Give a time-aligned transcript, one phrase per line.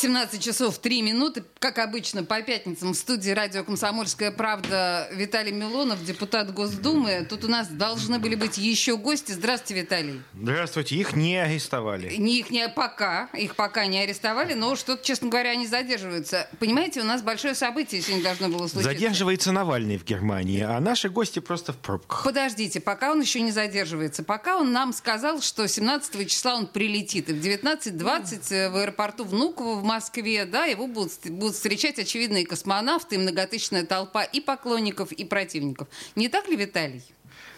[0.00, 1.44] 17 часов 3 минуты.
[1.58, 7.26] Как обычно, по пятницам в студии радио «Комсомольская правда» Виталий Милонов, депутат Госдумы.
[7.28, 9.32] Тут у нас должны были быть еще гости.
[9.32, 10.22] Здравствуйте, Виталий.
[10.32, 10.96] Здравствуйте.
[10.96, 12.16] Их не арестовали.
[12.16, 13.28] Не их не пока.
[13.34, 16.48] Их пока не арестовали, но что-то, честно говоря, они задерживаются.
[16.58, 18.94] Понимаете, у нас большое событие сегодня должно было случиться.
[18.94, 22.24] Задерживается Навальный в Германии, а наши гости просто в пробках.
[22.24, 24.22] Подождите, пока он еще не задерживается.
[24.22, 27.28] Пока он нам сказал, что 17 числа он прилетит.
[27.28, 33.16] И в 19.20 в аэропорту Внуково в Москве, да, его будут, будут встречать очевидные космонавты
[33.16, 35.88] и многотысячная толпа и поклонников, и противников.
[36.14, 37.02] Не так ли, Виталий?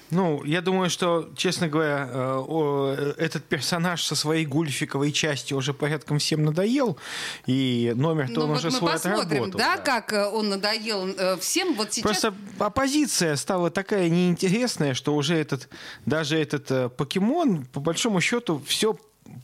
[0.09, 6.19] Ну, я думаю, что, честно говоря, э, этот персонаж со своей гульфиковой частью уже порядком
[6.19, 6.99] всем надоел,
[7.47, 9.59] и номер-то ну, он вот уже мы свой посмотрим, отработал.
[9.59, 11.75] Да, да, как э, он надоел э, всем.
[11.75, 12.03] Вот сейчас...
[12.03, 15.69] Просто оппозиция стала такая неинтересная, что уже этот,
[16.07, 18.97] даже этот покемон, по большому счету, все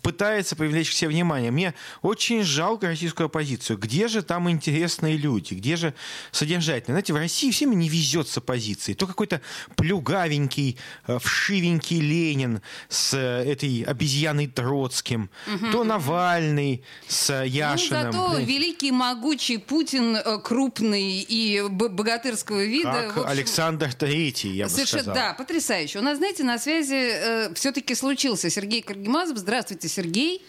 [0.03, 1.51] пытается привлечь к себе внимание.
[1.51, 3.79] Мне очень жалко российскую оппозицию.
[3.79, 5.55] Где же там интересные люди?
[5.55, 5.95] Где же
[6.31, 6.95] содержательные?
[6.95, 8.97] Знаете, в России всем не везет с оппозицией.
[8.97, 9.41] То какой-то
[9.77, 15.71] плюгавенький, э, вшивенький Ленин с э, этой обезьяной Троцким, угу.
[15.73, 18.11] то Навальный с э, Яшиным.
[18.13, 22.93] Ну, зато великий, могучий Путин, крупный и богатырского вида.
[23.09, 25.15] Как общем, Александр Третий, я бы сказал.
[25.15, 25.99] Да, потрясающе.
[25.99, 29.39] У нас, знаете, на связи э, все-таки случился Сергей Каргимазов.
[29.39, 29.78] Здравствуйте.
[29.79, 30.43] Здравствуйте, Сергей.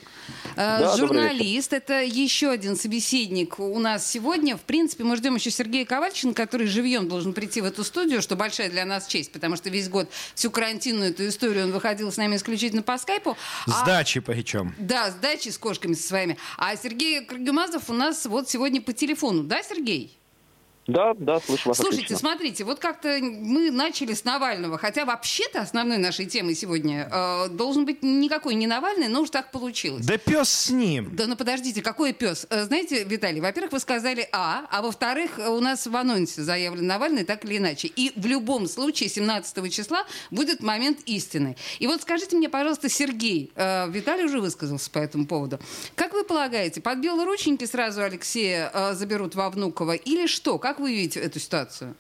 [0.56, 4.58] Э, да, Журналист, это еще один собеседник у нас сегодня.
[4.58, 8.36] В принципе, мы ждем еще Сергея Ковальченко, который живьем должен прийти в эту студию, что
[8.36, 12.18] большая для нас честь, потому что весь год всю карантинную эту историю он выходил с
[12.18, 13.38] нами исключительно по скайпу.
[13.68, 13.86] С а...
[13.86, 14.74] дачи причем.
[14.80, 16.38] Да, с дачи, с кошками со своими.
[16.58, 19.44] А Сергей Крагимазов у нас вот сегодня по телефону.
[19.44, 20.19] Да, Сергей?
[20.90, 22.18] Да, да, слышу вас Слушайте, отлично.
[22.18, 27.86] смотрите, вот как-то мы начали с Навального, хотя вообще-то основной нашей темой сегодня э, должен
[27.86, 30.06] быть никакой не Навальный, но уж так получилось.
[30.06, 31.16] Да пес с ним.
[31.16, 32.48] Да ну подождите, какой пес?
[32.50, 37.24] Э, знаете, Виталий, во-первых, вы сказали А, а во-вторых, у нас в анонсе заявлен Навальный
[37.24, 37.88] так или иначе.
[37.88, 41.56] И в любом случае 17 числа будет момент истины.
[41.78, 45.60] И вот скажите мне, пожалуйста, Сергей, э, Виталий уже высказался по этому поводу.
[45.96, 50.58] Как вы полагаете, под белорученьки сразу Алексея э, заберут во Внуково или что?
[50.58, 51.96] Как вы видите эту ситуацию?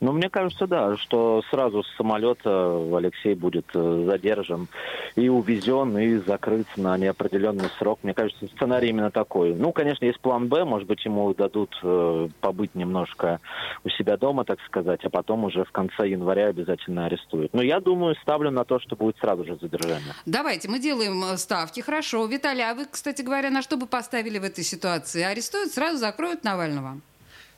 [0.00, 4.68] Ну, мне кажется, да, что сразу с самолета Алексей будет э, задержан
[5.14, 8.00] и увезен, и закрыт на неопределенный срок.
[8.02, 9.54] Мне кажется, сценарий именно такой.
[9.54, 13.40] Ну, конечно, есть план Б, может быть, ему дадут э, побыть немножко
[13.84, 17.54] у себя дома, так сказать, а потом уже в конце января обязательно арестуют.
[17.54, 20.14] Но я думаю, ставлю на то, что будет сразу же задержание.
[20.26, 21.80] Давайте, мы делаем э, ставки.
[21.80, 22.26] Хорошо.
[22.26, 25.22] Виталий, а вы, кстати говоря, на что бы поставили в этой ситуации?
[25.22, 27.00] Арестуют, сразу закроют Навального?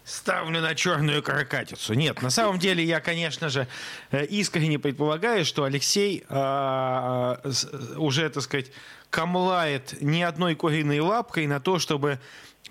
[0.05, 1.95] Ставлю на черную каракатицу.
[1.95, 3.67] Нет, на самом деле я, конечно же,
[4.11, 8.71] э, искренне предполагаю, что Алексей а, а, уже, так сказать,
[9.09, 12.21] камлает не одной куриной лапкой на то, чтобы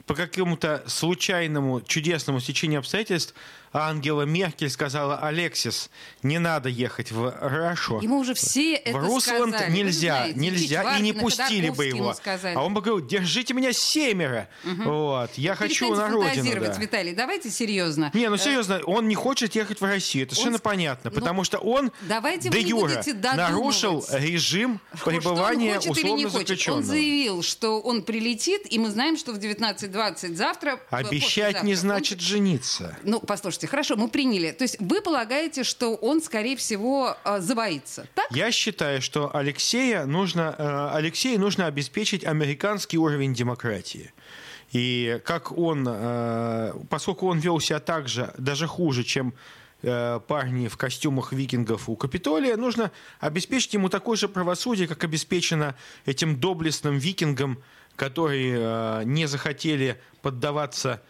[0.05, 3.33] по какому-то случайному чудесному стечению обстоятельств
[3.73, 5.89] Ангела Меркель сказала, Алексис,
[6.21, 7.99] не надо ехать в Рашу.
[8.01, 9.71] Ему уже все в это Русланд сказали.
[9.75, 12.15] нельзя, знаете, нельзя, и не пустили бы его.
[12.23, 14.47] А он бы говорил, держите меня семеро.
[14.63, 14.83] Угу.
[14.83, 16.61] Вот, я хочу на родину.
[16.61, 16.73] Да.
[16.73, 18.11] Виталий, давайте серьезно.
[18.13, 20.35] Не, ну э, серьезно, он не хочет ехать в Россию, это он...
[20.35, 23.03] совершенно понятно, ну, потому что он давайте де юра
[23.35, 26.79] нарушил режим пребывания условно заключенного.
[26.79, 30.79] Он заявил, что он прилетит, и мы знаем, что в 19.20 завтра...
[30.89, 32.97] Обещать не значит жениться.
[33.03, 34.51] Ну, послушайте, Слушайте, хорошо, мы приняли.
[34.51, 38.25] То есть вы полагаете, что он, скорее всего, э, забоится, так?
[38.31, 44.11] Я считаю, что Алексея нужно, э, Алексею нужно обеспечить американский уровень демократии.
[44.73, 49.33] И как он, э, поскольку он вел себя так же, даже хуже, чем
[50.27, 55.75] парни в костюмах викингов у Капитолия, нужно обеспечить ему такое же правосудие, как обеспечено
[56.05, 57.61] этим доблестным викингам,
[57.97, 61.01] которые не захотели поддаваться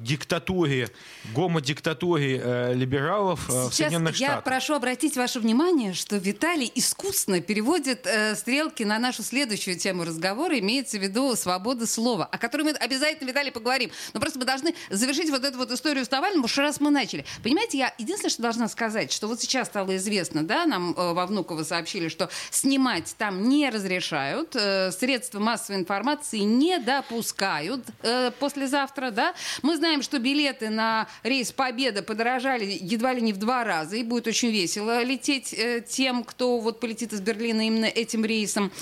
[0.00, 0.90] диктатуре,
[1.34, 4.44] гомодиктатуре э, либералов э, в Соединенных я Штатах.
[4.44, 10.58] прошу обратить ваше внимание, что Виталий искусно переводит э, стрелки на нашу следующую тему разговора,
[10.58, 13.90] имеется в виду свобода слова, о которой мы обязательно, Виталий, поговорим.
[14.12, 17.24] Но просто мы должны завершить вот эту вот историю с Навальным, уж раз мы начали.
[17.42, 21.26] Понимаете, я единственное, что должна сказать, что вот сейчас стало известно, да, нам э, во
[21.26, 29.10] Внуково сообщили, что снимать там не разрешают, э, средства массовой информации не допускают э, послезавтра,
[29.10, 33.96] да, Мы знаем, что билеты на рейс «Победа» подорожали едва ли не в два раза,
[33.96, 38.72] и будет очень весело лететь э, тем, кто вот полетит из Берлина именно этим рейсом.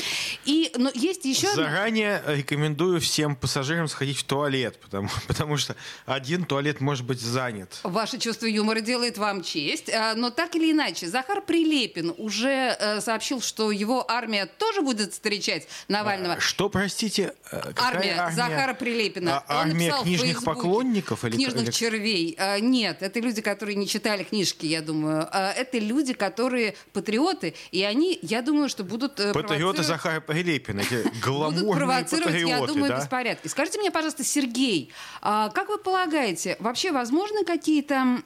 [0.45, 1.53] И, но есть еще...
[1.55, 5.77] Заранее рекомендую всем пассажирам сходить в туалет, потому, потому что
[6.07, 7.81] один туалет может быть занят.
[7.83, 9.91] Ваше чувство юмора делает вам честь.
[9.91, 15.13] А, но так или иначе, Захар Прилепин уже э, сообщил, что его армия тоже будет
[15.13, 16.41] встречать Навального.
[16.41, 18.37] Что, простите, э, Армия, армия?
[18.37, 19.39] Захара Прилепина.
[19.47, 20.45] А, армия книжных Фейсбуке.
[20.69, 22.35] Поклонников или- Книжных или- червей.
[22.39, 25.27] А, Нет, это люди, которые не читали книжки, я думаю.
[25.33, 30.81] А, Это люди, которые патриоты, и они, я думаю, что будут э, Патриоты Захара Прилепина,
[30.81, 32.99] эти Будут гламурные провоцировать, я патриоты, думаю, да?
[33.01, 33.49] беспорядки.
[33.49, 34.93] Скажите мне, пожалуйста, Сергей,
[35.23, 38.23] а как вы полагаете, вообще возможны какие-то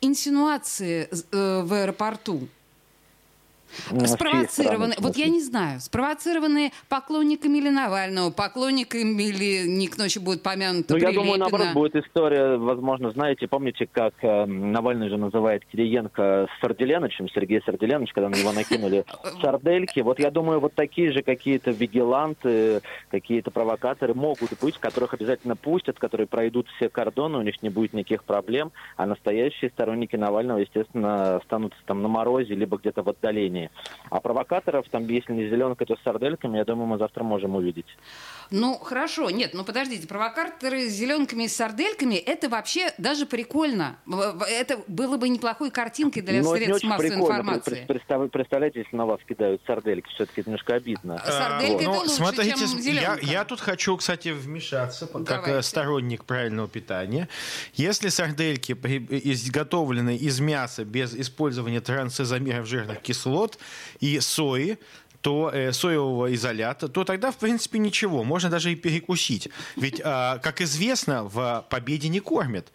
[0.00, 2.48] инсинуации э, в аэропорту?
[3.90, 9.98] Ну, чьей Спровоцированные, вот я не знаю, спровоцированные поклонниками или Навального, поклонниками или не к
[9.98, 15.08] ночи будет помянуто Ну, я думаю, наоборот, будет история, возможно, знаете, помните, как э, Навальный
[15.08, 19.04] же называет Кириенко Сарделяновичем, Сергей Сарделянович, когда на него накинули
[19.40, 20.00] сардельки.
[20.00, 25.98] Вот я думаю, вот такие же какие-то вигиланты, какие-то провокаторы могут быть, которых обязательно пустят,
[25.98, 31.36] которые пройдут все кордоны, у них не будет никаких проблем, а настоящие сторонники Навального, естественно,
[31.36, 33.63] останутся там на морозе, либо где-то в отдалении.
[34.10, 37.86] А провокаторов, там, если не зеленка, то с сардельками, я думаю, мы завтра можем увидеть.
[38.50, 43.98] Ну, хорошо, нет, ну подождите, провокаторы с зеленками и сардельками, это вообще даже прикольно.
[44.48, 47.32] Это было бы неплохой картинкой для Но это не средств очень массовой прикольно.
[47.32, 47.70] информации.
[47.70, 51.16] Пред- представ- Представляете, если на вас кидают сардельки, все-таки это немножко обидно.
[51.16, 53.24] А сарделька это Ну, лучше, смотрите, чем я, зеленка.
[53.26, 55.50] я тут хочу, кстати, вмешаться, как Давайте.
[55.58, 57.28] э, сторонник правильного питания.
[57.74, 63.58] Если сардельки изготовлены из мяса без использования трансизомеров жирных кислот
[64.00, 64.78] и сои,
[65.24, 68.24] то э, соевого изолята, то тогда, в принципе, ничего.
[68.24, 69.48] Можно даже и перекусить.
[69.74, 72.70] Ведь, а, как известно, в победе не кормят.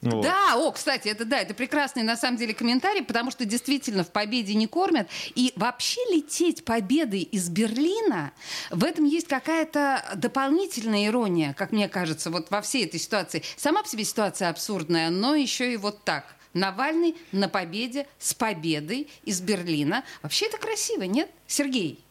[0.00, 0.22] Вот.
[0.22, 4.12] Да, о, кстати, это да, это прекрасный на самом деле комментарий, потому что действительно в
[4.12, 5.08] Победе не кормят.
[5.34, 8.30] И вообще лететь Победой из Берлина,
[8.70, 13.42] в этом есть какая-то дополнительная ирония, как мне кажется, вот во всей этой ситуации.
[13.56, 16.37] Сама по себе ситуация абсурдная, но еще и вот так.
[16.54, 20.04] Навальный на победе с победой из Берлина.
[20.22, 22.02] Вообще это красиво, нет, Сергей?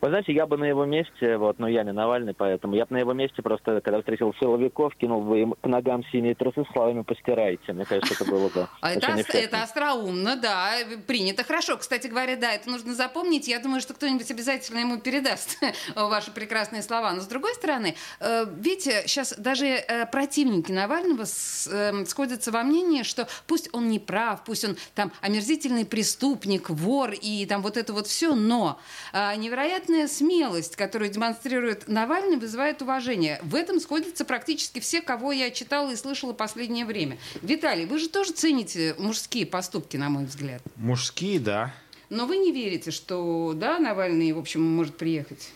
[0.00, 2.94] Вы знаете, я бы на его месте, вот, но я не Навальный, поэтому я бы
[2.94, 6.72] на его месте просто, когда встретил силовиков, кинул бы им к ногам синие трусы с
[6.72, 7.72] словами «постирайте».
[7.72, 9.62] Мне кажется, это было бы А это, ос- это эффектно.
[9.62, 10.70] остроумно, да,
[11.06, 11.42] принято.
[11.42, 13.48] Хорошо, кстати говоря, да, это нужно запомнить.
[13.48, 15.58] Я думаю, что кто-нибудь обязательно ему передаст
[15.96, 17.12] ваши прекрасные слова.
[17.12, 21.24] Но с другой стороны, э, видите, сейчас даже э, противники Навального
[21.70, 27.10] эм, сходятся во мнении, что пусть он не прав, пусть он там омерзительный преступник, вор
[27.12, 28.78] и там вот это вот все, но
[29.12, 29.34] э,
[29.78, 33.38] невероятная смелость, которую демонстрирует Навальный, вызывает уважение.
[33.42, 37.18] В этом сходятся практически все, кого я читала и слышала последнее время.
[37.42, 40.62] Виталий, вы же тоже цените мужские поступки, на мой взгляд.
[40.76, 41.74] Мужские, да.
[42.10, 45.50] Но вы не верите, что, да, Навальный, в общем, может приехать?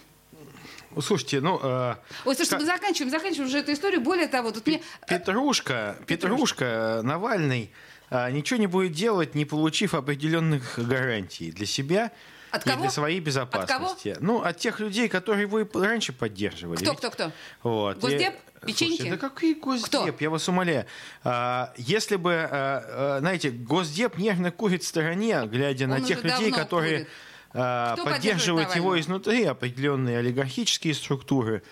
[1.00, 1.58] Слушайте, ну...
[1.62, 1.94] э,
[2.26, 4.02] Ой, слушайте, как- мы заканчиваем, заканчиваем уже эту историю.
[4.02, 4.82] Более того, тут мне...
[5.08, 7.70] Петрушка, Петрушка, Навальный
[8.10, 12.12] а, ничего не будет делать, не получив определенных гарантий для себя
[12.52, 12.82] От и кого?
[12.82, 14.16] для своей безопасности.
[14.20, 16.76] Ну, от тех людей, которые его и раньше поддерживали.
[16.82, 17.32] Кто, кто, кто?
[17.62, 17.98] Вот.
[17.98, 18.34] Госдеп?
[18.34, 18.96] И- Печеньки?
[18.98, 19.86] Слушайте, да какие госдеп?
[19.88, 20.16] Кто?
[20.20, 20.86] Я вас умоляю.
[21.24, 26.18] А, если бы, а, а, знаете, госдеп нежно курит в стороне, глядя на Он тех
[26.18, 27.08] уже людей, которые курит.
[27.54, 31.62] а, Кто поддерживают его изнутри, определенные олигархические структуры.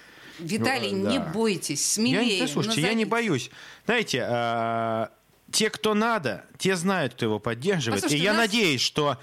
[0.40, 1.26] Виталий, Ну, не да.
[1.26, 2.40] бойтесь, Я, смелее.
[2.40, 3.10] не- слушайте, я не назовите.
[3.10, 3.50] боюсь.
[3.84, 5.10] Знаете, а,
[5.52, 8.02] те, кто надо, те знают, кто его поддерживает.
[8.02, 9.18] Послушайте, И я нас- надеюсь, что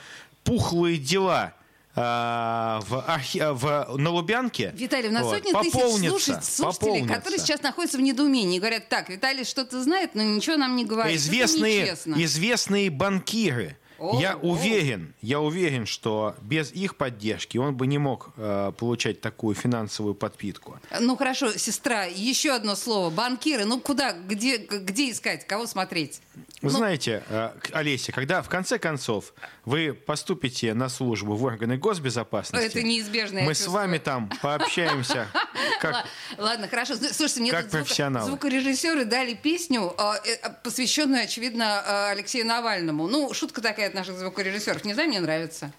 [0.47, 1.53] пухлые дела
[1.99, 7.39] а, в, архи- в- на Лубянке Виталий, у нас вот, сотни тысяч слушать- слушателей, которые
[7.39, 8.59] сейчас находятся в недоумении.
[8.59, 11.15] Говорят, так, Виталий что-то знает, но ничего нам не говорит.
[11.15, 13.77] Известные, известные банкиры.
[13.99, 14.37] О, я о.
[14.39, 20.13] уверен, я уверен, что без их поддержки он бы не мог э, получать такую финансовую
[20.15, 20.79] подпитку.
[20.99, 23.09] Ну хорошо, сестра, еще одно слово.
[23.09, 26.21] Банкиры, ну куда, где, где искать, кого смотреть?
[26.61, 29.33] Вы Ну- знаете, э, Олеся, когда в конце концов
[29.65, 33.75] вы поступите на службу в органы госбезопасности, Это неизбежно, мы с чувствую.
[33.81, 35.27] вами там пообщаемся.
[35.81, 36.05] Как...
[36.37, 36.95] Ладно, хорошо.
[36.95, 38.27] С- Слушайте, мне Как профессионалы.
[38.27, 43.07] звукорежиссеры дали песню, а, э, посвященную, очевидно, а, Алексею Навальному.
[43.07, 44.83] Ну, шутка такая наших звукорежиссеров.
[44.85, 45.71] Не знаю, мне нравится.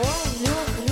[0.00, 0.87] Ой,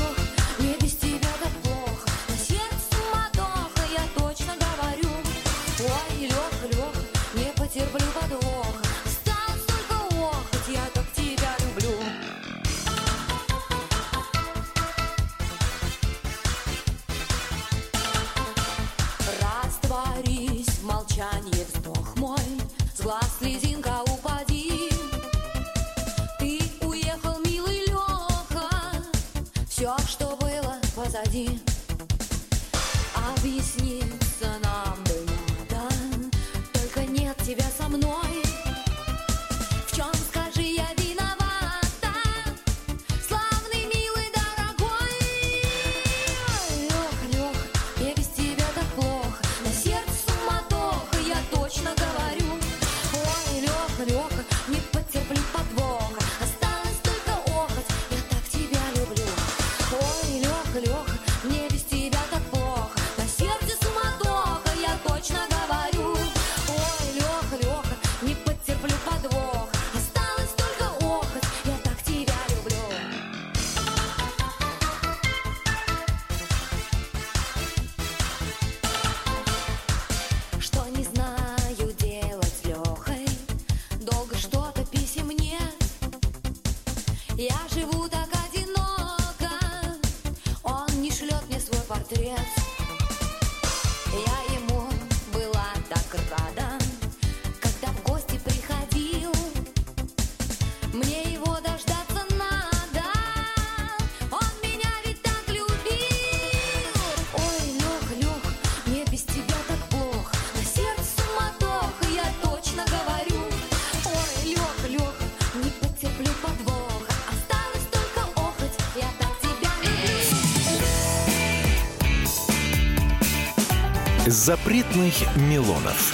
[124.27, 126.13] Запретных Милонов.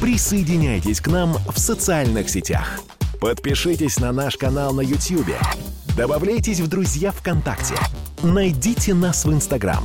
[0.00, 2.80] Присоединяйтесь к нам в социальных сетях.
[3.20, 5.36] Подпишитесь на наш канал на YouTube.
[5.96, 7.76] Добавляйтесь в друзья ВКонтакте.
[8.20, 9.84] Найдите нас в Инстаграм.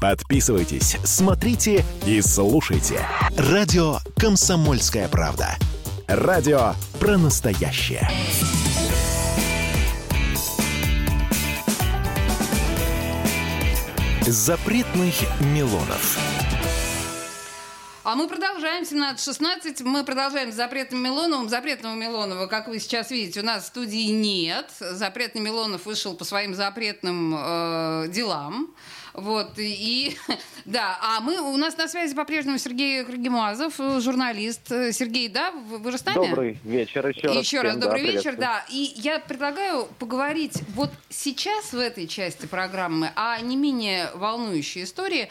[0.00, 3.00] Подписывайтесь, смотрите и слушайте.
[3.36, 5.56] Радио «Комсомольская правда».
[6.06, 8.08] Радио про настоящее.
[14.26, 16.16] Запретных Милонов.
[18.04, 19.82] А мы продолжаем 17.16.
[19.82, 21.48] Мы продолжаем с запретным Милоновым.
[21.48, 24.70] Запретного Милонова, как вы сейчас видите, у нас в студии нет.
[24.78, 28.72] Запретный Милонов вышел по своим запретным э, делам.
[29.14, 30.16] Вот, и,
[30.64, 34.68] да, а мы, у нас на связи по-прежнему Сергей Крагимазов, журналист.
[34.68, 36.26] Сергей, да, вы, вы же с нами?
[36.28, 37.36] Добрый вечер еще раз.
[37.36, 38.64] Еще раз всем, добрый да, вечер, да.
[38.70, 45.30] И я предлагаю поговорить вот сейчас в этой части программы о не менее волнующей истории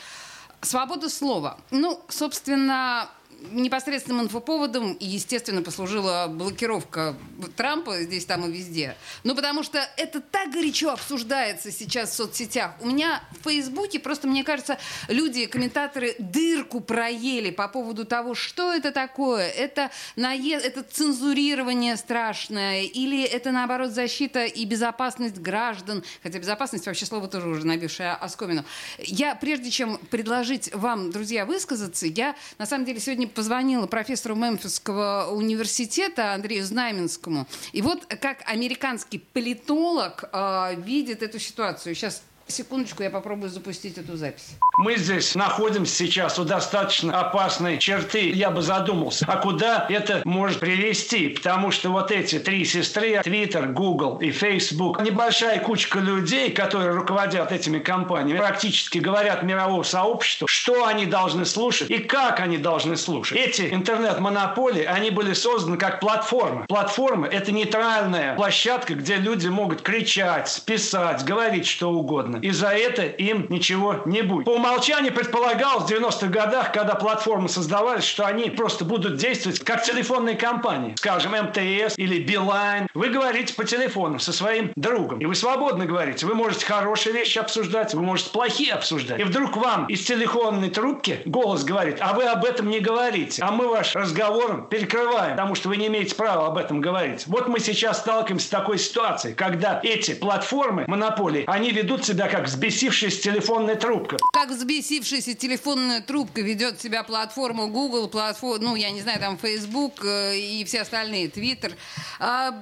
[0.61, 1.57] свобода слова.
[1.71, 3.09] Ну, собственно,
[3.51, 7.15] непосредственным инфоповодом, естественно, послужила блокировка
[7.55, 8.95] Трампа здесь, там и везде.
[9.23, 12.73] Ну, потому что это так горячо обсуждается сейчас в соцсетях.
[12.79, 18.73] У меня в Фейсбуке просто, мне кажется, люди, комментаторы дырку проели по поводу того, что
[18.73, 19.47] это такое.
[19.47, 20.53] Это, нае...
[20.53, 26.03] это цензурирование страшное или это, наоборот, защита и безопасность граждан.
[26.23, 28.63] Хотя безопасность вообще слово тоже уже набившее оскомину.
[28.99, 35.29] Я, прежде чем предложить вам, друзья, высказаться, я, на самом деле, сегодня позвонила профессору Мемфисского
[35.31, 37.47] университета Андрею Знаменскому.
[37.71, 41.95] И вот как американский политолог э, видит эту ситуацию.
[41.95, 44.57] Сейчас, секундочку, я попробую запустить эту запись.
[44.77, 48.29] Мы здесь находимся сейчас у достаточно опасной черты.
[48.29, 51.29] Я бы задумался, а куда это может привести?
[51.29, 57.51] Потому что вот эти три сестры, Twitter, Google и Facebook, небольшая кучка людей, которые руководят
[57.51, 63.37] этими компаниями, практически говорят мировому сообществу, что они должны слушать и как они должны слушать.
[63.37, 66.65] Эти интернет-монополии, они были созданы как платформа.
[66.67, 72.39] Платформа– это нейтральная площадка, где люди могут кричать, писать, говорить что угодно.
[72.41, 74.45] И за это им ничего не будет.
[74.45, 79.83] По умолчанию предполагалось в 90-х годах, когда платформы создавались, что они просто будут действовать как
[79.83, 80.95] телефонные компании.
[80.97, 82.87] Скажем, МТС или Билайн.
[82.93, 85.19] Вы говорите по телефону со своим другом.
[85.19, 86.25] И вы свободно говорите.
[86.25, 89.19] Вы можете хорошие вещи обсуждать, вы можете плохие обсуждать.
[89.19, 93.41] И вдруг вам из телефонной трубки голос говорит, а вы об этом не говорите.
[93.41, 97.25] А мы ваш разговор перекрываем, потому что вы не имеете права об этом говорить.
[97.27, 102.45] Вот мы сейчас сталкиваемся с такой ситуацией, когда эти платформы, монополии, они ведут себя как
[102.45, 104.17] взбесившаяся телефонная трубка.
[104.33, 110.03] Как взбесившаяся телефонная трубка ведет себя платформа Google, платформа, ну, я не знаю, там Facebook
[110.03, 111.73] э, и все остальные, Twitter.
[112.19, 112.61] А,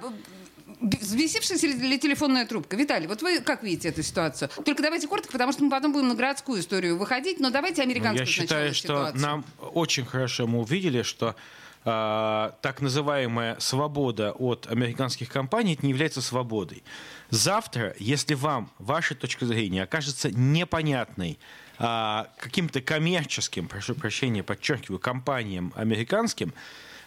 [0.81, 2.77] Взбесившаяся ли телефонная трубка?
[2.77, 4.49] Виталий, вот вы как видите эту ситуацию?
[4.63, 7.89] Только давайте коротко, потому что мы потом будем на городскую историю выходить, но давайте Ну,
[7.89, 9.21] американскую Я считаю, что ситуацию.
[9.21, 11.35] нам очень хорошо мы увидели, что
[11.83, 16.81] э, так называемая свобода от американских компаний это не является свободой.
[17.29, 21.37] Завтра, если вам ваша точка зрения окажется непонятной
[21.77, 26.53] э, каким-то коммерческим, прошу прощения, подчеркиваю, компаниям американским,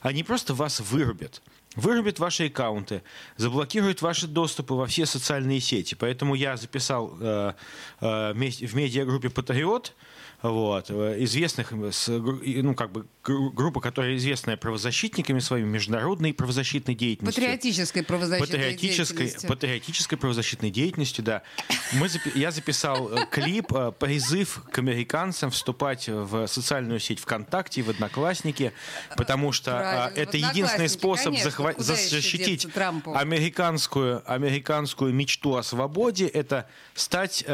[0.01, 1.43] они просто вас вырубят.
[1.75, 3.03] вырубит ваши аккаунты,
[3.37, 5.95] заблокирует ваши доступы во все социальные сети.
[5.95, 7.55] Поэтому я записал э,
[8.01, 9.95] э, в медиагруппе «Патриот»,
[10.43, 11.91] вот, э, известных, э,
[12.63, 17.43] ну, как бы, гру- группа, которая известная правозащитниками своими, международной правозащитной деятельностью.
[17.43, 19.47] Патриотической правозащитной Патриотической, деятельности.
[19.47, 21.43] патриотической правозащитной деятельностью, да.
[21.93, 23.69] Мы я записал э, клип,
[24.01, 28.73] призыв к американцам вступать в социальную сеть ВКонтакте в Одноклассники,
[29.17, 32.67] потому что Правильно, это единственный способ захва- защитить
[33.07, 37.45] американскую, американскую мечту о свободе, это стать,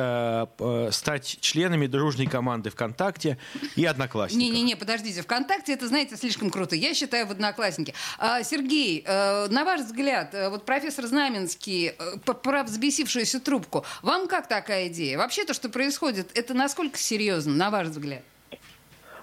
[0.90, 3.38] стать членами дружной команды ВКонтакте
[3.74, 4.40] и Одноклассников.
[4.40, 5.22] Не-не-не, подождите.
[5.22, 6.76] ВКонтакте это, знаете, слишком круто.
[6.76, 7.92] Я считаю в Одноклассники.
[8.18, 14.28] А, Сергей, э, на ваш взгляд, э, вот профессор Знаменский, э, про взбесившуюся трубку, вам
[14.28, 15.18] как такая идея?
[15.18, 18.22] Вообще то, что происходит, это насколько серьезно, на ваш взгляд?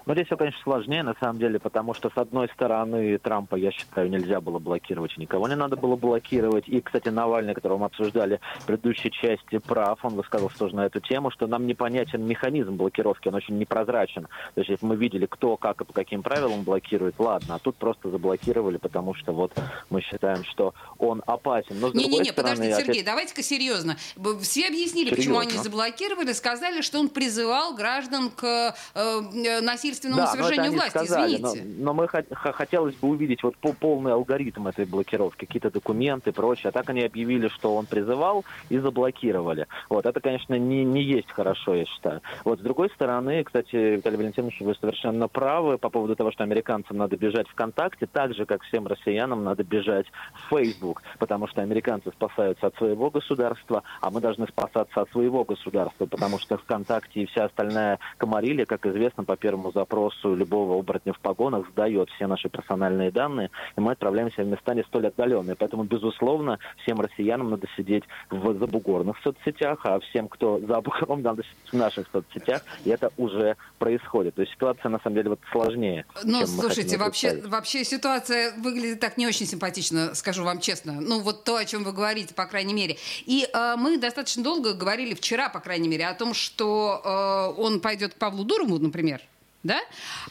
[0.06, 3.72] Но здесь все, конечно, сложнее, на самом деле, потому что, с одной стороны, Трампа, я
[3.72, 6.68] считаю, нельзя было блокировать, никого не надо было блокировать.
[6.68, 11.00] И, кстати, Навальный, которого мы обсуждали в предыдущей части прав, он высказался тоже на эту
[11.00, 14.28] тему, что нам непонятен механизм блокировки, он очень непрозрачен.
[14.54, 17.74] То есть, если мы видели, кто, как и по каким правилам блокирует, ладно, а тут
[17.74, 19.52] просто заблокировали, потому что вот
[19.90, 21.80] мы считаем, что он опасен.
[21.80, 23.96] Не-не-не, стороны, подождите, опять- Сергей, давайте-ка серьезно.
[24.40, 25.50] Все объяснили, почему Серьезно.
[25.50, 29.60] они заблокировали, сказали, что он призывал граждан к э, э,
[30.04, 30.90] насильственному Да, но они власти.
[30.90, 31.82] сказали, но, Извините.
[31.82, 36.30] но мы хот- х- хотелось бы увидеть вот по- полный алгоритм этой блокировки, какие-то документы
[36.30, 36.68] и прочее.
[36.70, 39.66] А так они объявили, что он призывал и заблокировали.
[39.88, 42.20] Вот это, конечно, не, не есть хорошо, я считаю.
[42.44, 46.96] Вот с другой стороны, кстати, Виталий Валентинович, вы совершенно правы по поводу того, что американцам
[46.96, 52.10] надо бежать ВКонтакте, так же, как всем россиянам надо бежать в Facebook, потому что американцы
[52.12, 57.26] спасаются от своего государства, а мы должны спасаться от своего государства, потому что ВКонтакте и
[57.26, 62.48] вся остальная комарилья, как известно, по первому запросу любого оборотня в погонах сдает все наши
[62.48, 65.56] персональные данные, и мы отправляемся в места не столь отдаленные.
[65.56, 71.42] Поэтому, безусловно, всем россиянам надо сидеть в забугорных соцсетях, а всем, кто за бугором, надо
[71.42, 74.34] сидеть в наших соцсетях, и это уже происходит.
[74.34, 76.04] То есть ситуация, на самом деле, вот сложнее.
[76.24, 77.52] Ну, слушайте, вообще, представить.
[77.52, 81.00] вообще ситуация выглядит так не очень симпатично, скажу вам честно.
[81.00, 82.96] Ну, вот то, о чем вы говорите, по крайней мере.
[83.24, 87.80] И э, мы достаточно долго говорили вчера, по крайней мере, о том, что э, он
[87.80, 89.20] пойдет к Павлу Дурову, например.
[89.66, 89.80] Да?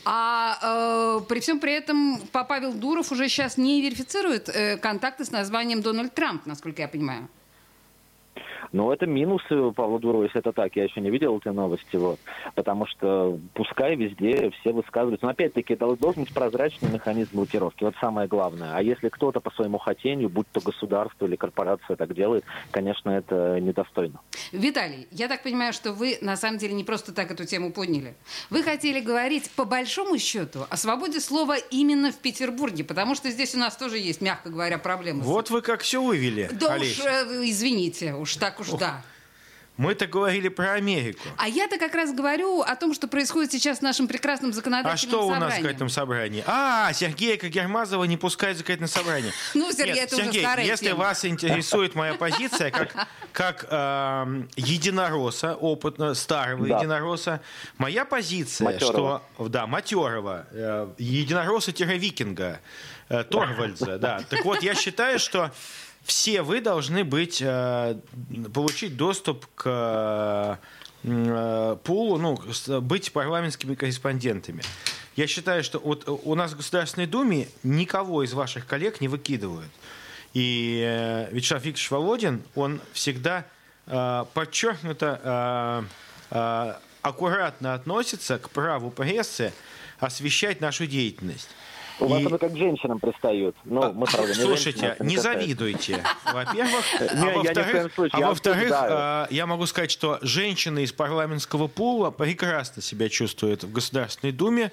[0.06, 5.26] А э, при всем при этом па- Павел Дуров уже сейчас не верифицирует э, контакты
[5.26, 7.28] с названием Дональд Трамп, насколько я понимаю.
[8.72, 10.76] Но это минусы Павла Дурова, если это так.
[10.76, 11.96] Я еще не видел этой новости.
[11.96, 12.20] Вот.
[12.56, 15.26] Потому что пускай везде все высказываются.
[15.26, 17.84] Но опять-таки это должен быть прозрачный механизм блокировки.
[17.84, 18.76] Вот самое главное.
[18.76, 23.60] А если кто-то по своему хотению, будь то государство или корпорация так делает, конечно, это
[23.60, 24.20] недостойно.
[24.52, 28.16] Виталий, я так понимаю, что вы на самом деле не просто так эту тему подняли.
[28.50, 33.56] Вы хотели говорить по большому счету о свободе слова именно в Петербурге, потому что здесь
[33.56, 35.22] у нас тоже есть, мягко говоря, проблемы.
[35.24, 37.00] Вот вы как все вывели, Да Олесь.
[37.00, 39.02] уж, э, извините, уж так уж да.
[39.78, 41.20] Мы-то говорили про Америку.
[41.38, 44.98] А я-то как раз говорю о том, что происходит сейчас в нашем прекрасном А законодательном
[44.98, 45.52] что у нас в собрании.
[45.58, 46.44] законодательном собрании?
[46.48, 49.34] А, Сергея Кагермазова не пускают в законодательное собрание.
[49.54, 51.00] Ну, Сергей, Нет, это уже Сергей, старая если тема.
[51.00, 56.78] вас интересует моя позиция как, как эм, единоросса, опытного, старого Да.
[56.78, 57.42] единоросса,
[57.78, 59.24] моя позиция, Матерого.
[59.36, 59.48] что...
[59.50, 60.48] Да, матерого.
[60.52, 62.60] Э, единоросса-викинга.
[63.10, 64.22] Э, Торвальдза, да.
[64.30, 65.52] Так вот, я считаю, что
[66.06, 67.98] все вы должны быть, э,
[68.54, 70.60] получить доступ к
[71.04, 72.40] э, пулу, ну,
[72.82, 74.64] быть парламентскими корреспондентами.
[75.16, 79.72] Я считаю, что вот у нас в Государственной Думе никого из ваших коллег не выкидывают.
[80.34, 83.46] И э, Вячеслав Викторович Володин, он всегда
[83.88, 85.88] э, подчеркнуто
[86.32, 89.54] э, э, аккуратно относится к праву прессы
[90.00, 91.50] освещать нашу деятельность.
[92.00, 93.56] У вас И- это как к женщинам пристают.
[93.64, 95.42] Ну, мы, правда, не Слушайте, это не касается.
[95.42, 96.86] завидуйте, во-первых.
[97.00, 97.30] Не,
[98.12, 103.64] А во-вторых, случае, а я могу сказать, что женщины из парламентского пула прекрасно себя чувствуют
[103.64, 104.72] в Государственной Думе.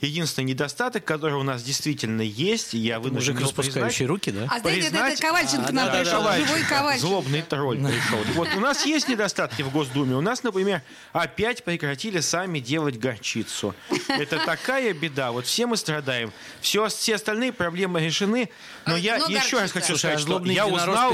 [0.00, 4.46] Единственный недостаток, который у нас действительно есть, я вынужден Мужик, распускающий руки, да?
[4.48, 6.48] А знаете, признать- это Ковальченко А, нам да, да, пришел, Ковальченко.
[6.48, 7.06] живой Ковальченко.
[7.08, 8.18] Злобный тролль пришел.
[8.34, 10.14] Вот у нас есть недостатки в Госдуме.
[10.14, 10.82] У нас, например,
[11.12, 13.74] опять прекратили сами делать горчицу.
[14.06, 15.32] Это такая беда.
[15.32, 16.32] Вот все мы страдаем.
[16.60, 18.50] Все, все остальные проблемы решены.
[18.86, 19.72] Но А, я но еще раз горчица.
[19.72, 21.12] хочу Слушай, а сказать, что я узнал,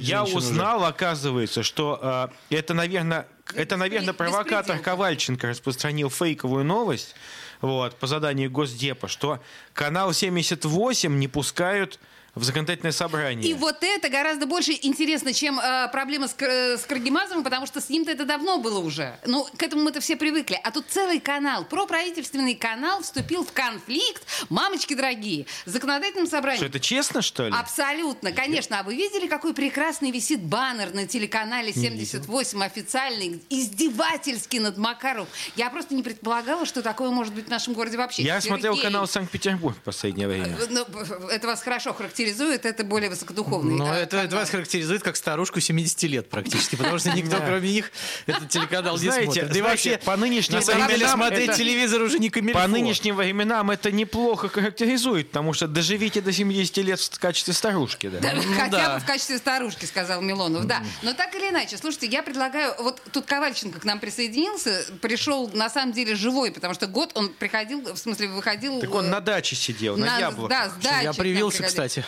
[0.00, 0.46] я женщин уже?
[0.46, 4.78] узнал, оказывается, что э, это, наверное, это, наверное, провокатор.
[4.78, 7.14] Ковальченко распространил фейковую новость
[7.60, 9.40] вот, по заданию Госдепа, что
[9.72, 11.98] канал 78 не пускают
[12.34, 13.50] в законодательное собрание.
[13.50, 17.80] И вот это гораздо больше интересно, чем э, проблема с, Кр- с Каргимазовым, потому что
[17.80, 19.18] с ним-то это давно было уже.
[19.26, 20.58] Ну, к этому мы-то все привыкли.
[20.62, 26.58] А тут целый канал, проправительственный канал вступил в конфликт, мамочки дорогие, с законодательным собранием.
[26.58, 27.54] Что, это честно, что ли?
[27.54, 28.78] Абсолютно, конечно.
[28.78, 35.26] А вы видели, какой прекрасный висит баннер на телеканале 78 официальный, издевательский над Макаром?
[35.56, 38.22] Я просто не предполагала, что такое может быть в нашем городе вообще.
[38.22, 40.56] Я смотрел Сергей, канал Санкт-Петербург в последнее время.
[40.60, 40.84] э, ну,
[41.28, 43.76] Это вас хорошо характеризует, это более высокодуховный.
[43.76, 47.90] Но это, это вас характеризует как старушку 70 лет практически, потому что никто, кроме них,
[48.26, 49.52] этот телеканал не Знаете, смотрит.
[49.52, 52.60] Да и вообще, по нынешним на временам смотреть это- телевизор уже не камильфо.
[52.60, 58.08] По нынешним временам это неплохо характеризует, потому что доживите до 70 лет в качестве старушки.
[58.08, 58.32] Да?
[58.34, 60.82] Ну Хотя бы в качестве старушки, сказал Милонов, да.
[61.02, 65.70] Но так или иначе, слушайте, я предлагаю, вот тут Ковальченко к нам присоединился, пришел на
[65.70, 68.80] самом деле живой, потому что год он приходил, в смысле выходил...
[68.80, 70.50] Так он э, на даче сидел, на, яблоках.
[70.50, 72.04] Да, с дачи Я привился, кстати.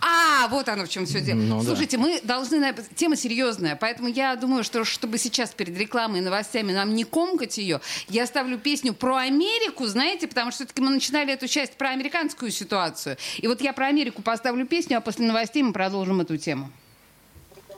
[0.00, 1.38] А, вот оно в чем все дело.
[1.38, 1.66] Ну да.
[1.66, 2.74] Слушайте, мы должны...
[2.94, 7.58] Тема серьезная, поэтому я думаю, что чтобы сейчас перед рекламой и новостями нам не комкать
[7.58, 11.90] ее, я ставлю песню про Америку, знаете, потому что все-таки мы начинали эту часть про
[11.90, 13.16] американскую ситуацию.
[13.38, 16.70] И вот я про Америку поставлю песню, а после новостей мы продолжим эту тему.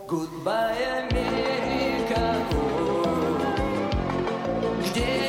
[0.06, 2.36] Goodbye, Америка,
[4.90, 5.23] где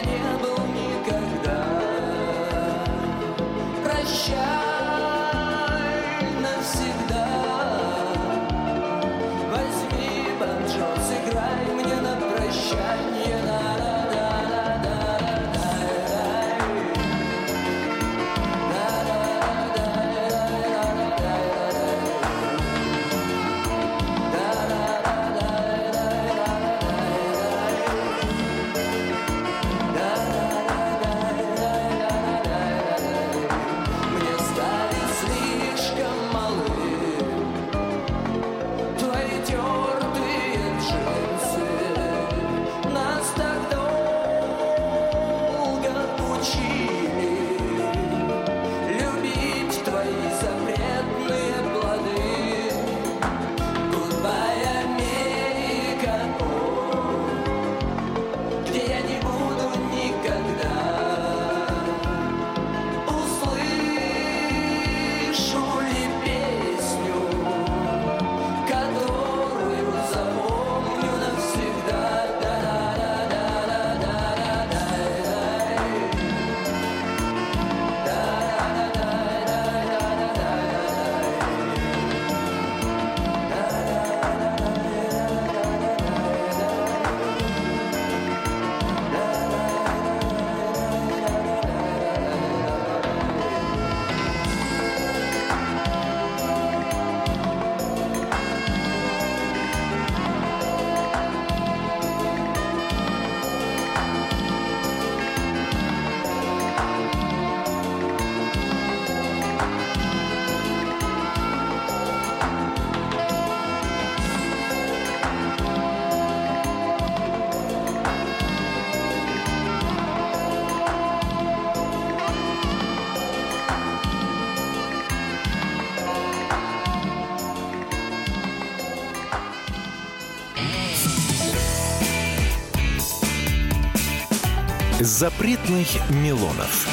[135.18, 136.90] Запретных Милонов.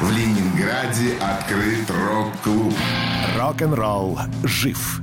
[0.00, 2.72] В Ленинграде открыт рок-клуб.
[3.36, 5.02] Рок-н-ролл жив.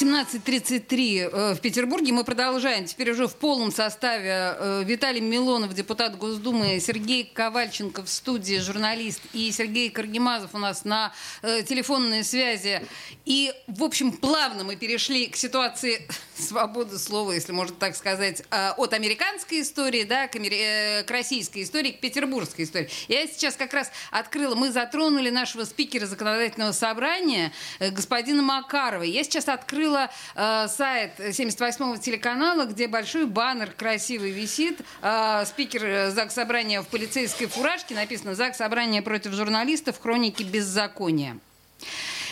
[0.00, 2.12] 17.33 э, в Петербурге.
[2.12, 2.84] Мы продолжаем.
[2.84, 9.20] Теперь уже в полном составе э, Виталий Милонов, депутат Госдумы, Сергей Ковальченко в студии, журналист,
[9.32, 12.80] и Сергей Каргимазов у нас на э, телефонной связи.
[13.24, 16.06] И, в общем, плавно мы перешли к ситуации
[16.40, 21.10] свободу слова, если можно так сказать, э, от американской истории, да, к, амери- э, к
[21.10, 22.88] российской истории, к петербургской истории.
[23.08, 29.02] Я сейчас как раз открыла, мы затронули нашего спикера законодательного собрания, э, господина Макарова.
[29.02, 34.80] Я сейчас открыла э, сайт 78-го телеканала, где большой баннер красивый висит.
[35.02, 37.94] Э, спикер ЗАГС Собрания в полицейской фуражке.
[37.94, 40.00] Написано «ЗАГС Собрания против журналистов.
[40.00, 41.38] Хроники беззакония».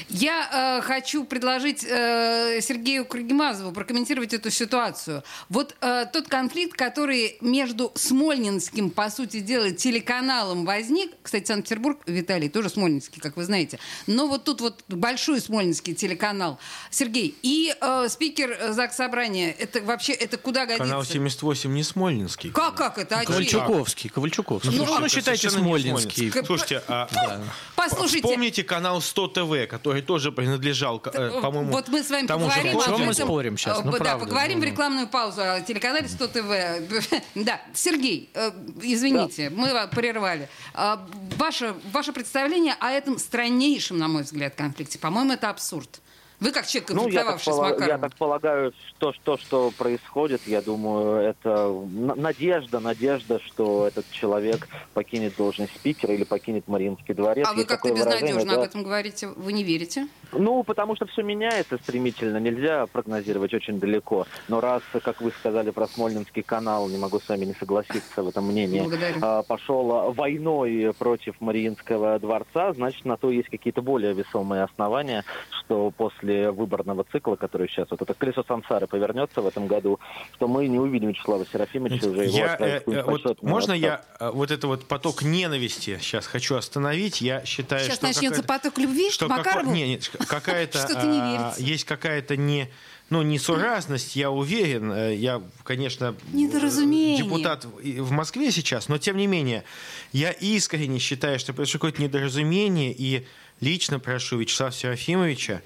[0.08, 5.22] Я э, хочу предложить э, Сергею Крагимазову прокомментировать эту ситуацию.
[5.48, 12.48] Вот э, тот конфликт, который между Смольнинским, по сути дела, телеканалом возник, кстати, Санкт-Петербург, Виталий,
[12.48, 16.58] тоже Смольнинский, как вы знаете, но вот тут вот большой Смольнинский телеканал.
[16.90, 20.84] Сергей, и э, спикер ЗАГС Собрания, это вообще, это куда годится?
[20.84, 22.50] Канал 78 не Смольнинский.
[22.50, 23.20] Как, как это?
[23.20, 23.24] А?
[23.24, 24.76] Ковальчуковский, Ковальчуковский.
[24.76, 26.32] Ну, Ну, ну, считайте, не Смольнинский.
[26.44, 27.08] Слушайте, а,
[27.76, 28.26] Послушайте.
[28.26, 32.56] вспомните канал 100 ТВ, который тоже принадлежал, э, по-моему, Вот мы с вами тому же
[32.56, 32.92] поговорим Костю.
[32.92, 33.26] об мы этом.
[33.26, 33.56] спорим?
[33.66, 37.12] Ну, Э, да, правда, поговорим ну, в рекламную паузу о телеканале 100 ТВ.
[37.34, 38.50] Да, Сергей, э,
[38.82, 40.48] извините, мы вас прервали.
[40.74, 46.00] А, Ваше, ваше представление о этом страннейшем, на мой взгляд, конфликте, по-моему, это абсурд.
[46.38, 48.00] Вы как человек, Ну, я так, конфликтовавший с пола- я Макаровым.
[48.00, 51.72] так полагаю, что, что, что происходит, я думаю, это
[52.16, 57.46] надежда, надежда, что этот человек покинет должность спикера или покинет Мариинский дворец.
[57.48, 58.54] А вы как-то безнадежно да.
[58.56, 59.28] об этом говорите.
[59.28, 60.08] Вы не верите?
[60.32, 64.26] Ну, потому что все меняется стремительно, нельзя прогнозировать очень далеко.
[64.48, 68.28] Но раз, как вы сказали про Смольнинский канал, не могу с вами не согласиться в
[68.28, 69.18] этом мнении, Благодарю.
[69.22, 75.92] а, пошел войной против Мариинского дворца, значит, на то есть какие-то более весомые основания, что
[75.96, 79.98] после выборного цикла, который сейчас, вот это колесо сансары повернется в этом году,
[80.34, 84.30] что мы не увидим Вячеслава Серафимовича уже его Я, э, э, вот можно я э,
[84.32, 87.20] вот это вот поток ненависти сейчас хочу остановить?
[87.20, 89.66] Я считаю, Сейчас что начнется поток любви что к Макарову?
[89.66, 92.70] какой- не, нет, какая-то Что-то не а, есть какая-то не
[93.08, 94.90] ну, несуразность, я уверен.
[94.90, 99.64] Э, Я, конечно, депутат в- Москве сейчас, но тем не менее,
[100.12, 103.26] я искренне считаю, что произошло какое-то недоразумение, и
[103.60, 105.62] лично прошу Вячеслава Серафимовича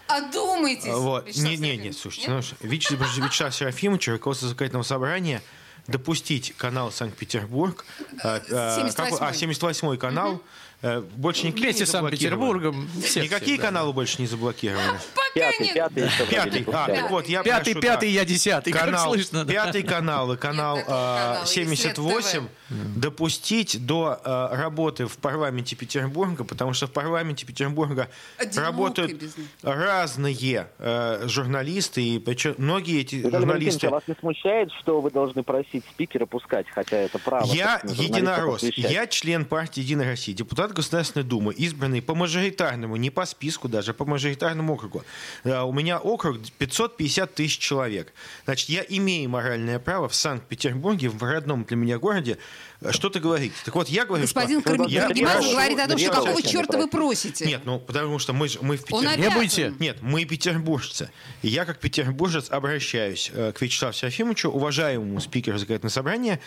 [0.60, 0.84] Одумайтесь.
[0.86, 1.26] Вот.
[1.26, 1.84] Вячеслав Не, не, Сергеевич.
[1.84, 5.42] нет, слушайте, ну, Вячеслав, Вячеслав Серафимович, руководство законодательного собрания,
[5.86, 7.84] допустить канал Санкт-Петербург,
[8.22, 9.10] а, а, 78-й.
[9.10, 10.42] как- а, 78-й канал,
[10.82, 11.90] э, больше никакие Вместе не с.
[11.90, 12.84] Санкт-Петербургом.
[12.96, 13.62] Никакие всех, да.
[13.62, 14.98] каналы больше не заблокированы.
[15.34, 15.74] Пятый, нет.
[15.74, 18.14] пятый, Пятый, а, так вот, я Пятый, прошу, пятый, да.
[18.14, 18.72] я десятый.
[18.72, 19.52] Канал, слышно, да.
[19.52, 25.18] пятый канал и канал такого а, канала, или 78 Свет допустить до а, работы в
[25.18, 29.22] парламенте Петербурга, потому что в парламенте Петербурга Одиноко работают
[29.62, 33.86] разные э, журналисты, и причем многие эти Виталий журналисты...
[33.88, 37.44] а вас не смущает, что вы должны просить спикера пускать, хотя это право?
[37.52, 43.26] Я единорос, я член партии «Единая Россия», депутат Государственной Думы, избранный по мажоритарному, не по
[43.26, 45.02] списку даже, а по мажоритарному округу.
[45.44, 48.12] Э, У меня округ 550 тысяч человек.
[48.44, 52.38] Значит, я имею моральное право в Санкт-Петербурге, в родном для меня городе,
[52.80, 53.52] э, что-то говорить.
[53.64, 54.74] Так вот, я говорю, Господин что...
[54.74, 57.46] Крагимазов прошу- говорит о том, что какого черта вы просите?
[57.46, 59.26] Нет, ну потому что мы, мы в Петербурге.
[59.26, 59.76] обязан.
[59.78, 61.10] Нет, мы петербуржцы.
[61.42, 66.40] И я, как петербуржец, обращаюсь э, к Вячеславу Серафимовичу, уважаемому спикеру законодательного собрания.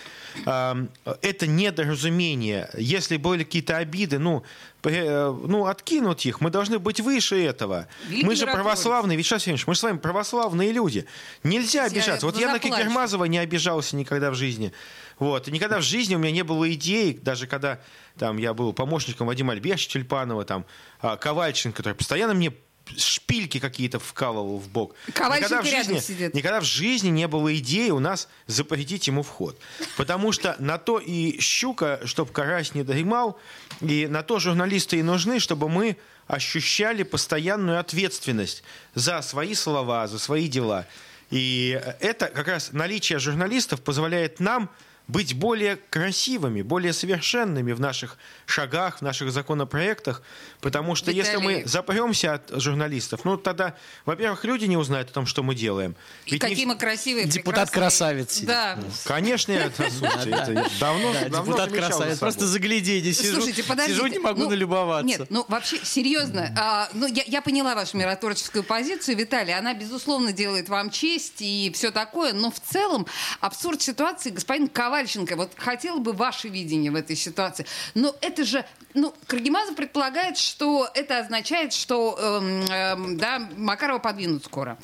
[0.45, 0.89] Эм,
[1.21, 2.69] Это недоразумение.
[2.77, 4.43] Если были какие-то обиды, ну,
[4.83, 6.41] э, ну, откинуть их.
[6.41, 7.87] Мы должны быть выше этого.
[8.07, 9.17] Великий мы же православные.
[9.17, 11.05] Вячеслав Серафимович, мы с вами православные люди.
[11.43, 12.25] Нельзя Я обижаться.
[12.25, 12.59] Вот я на.
[12.59, 14.71] Кикермазова не обижался никогда в жизни.
[15.19, 15.47] Вот.
[15.47, 17.79] И никогда в жизни у меня не было идей, даже когда
[18.17, 20.65] там, я был помощником Вадима Альбертовича Тюльпанова, там,
[21.01, 22.53] а, Ковальченко, который постоянно мне
[22.97, 24.95] шпильки какие-то вкалывал в бок.
[25.13, 26.33] Ковальченко никогда в рядом жизни, сидит.
[26.33, 29.59] Никогда в жизни не было идеи у нас запретить ему вход.
[29.97, 33.39] Потому что на то и щука, чтобы карась не дремал,
[33.81, 38.63] и на то журналисты и нужны, чтобы мы ощущали постоянную ответственность
[38.95, 40.85] за свои слова, за свои дела.
[41.29, 44.69] И это как раз наличие журналистов позволяет нам
[45.07, 50.21] быть более красивыми, более совершенными в наших шагах, в наших законопроектах,
[50.61, 51.61] потому что если Виталий.
[51.63, 55.95] мы запремся от журналистов, ну тогда, во-первых, люди не узнают о том, что мы делаем.
[56.25, 58.39] И Ведь не какие в- мы красивые, Депутат красавец.
[58.41, 58.79] Да.
[59.05, 62.19] Конечно, это, слушайте, это давно, Да, давно депутат красавец.
[62.19, 63.35] Просто загляденье сижу.
[63.35, 63.95] Слушайте, подождите.
[63.99, 65.05] Сижу, не могу Ну, налюбоваться.
[65.05, 66.53] Нет, ну вообще, серьезно.
[66.57, 69.53] а, ну, я, я поняла вашу миротворческую позицию, Виталий.
[69.53, 72.31] Она, безусловно, делает вам честь и все такое.
[72.33, 73.05] Но в целом
[73.41, 77.65] абсурд ситуации, господин Ковальченко, вот хотела бы ваше видение в этой ситуации.
[77.95, 78.63] Но это же...
[78.93, 84.77] Ну, Крагимазов предполагает, что это означает, что эм, эм, да, Макарова подвинут скоро.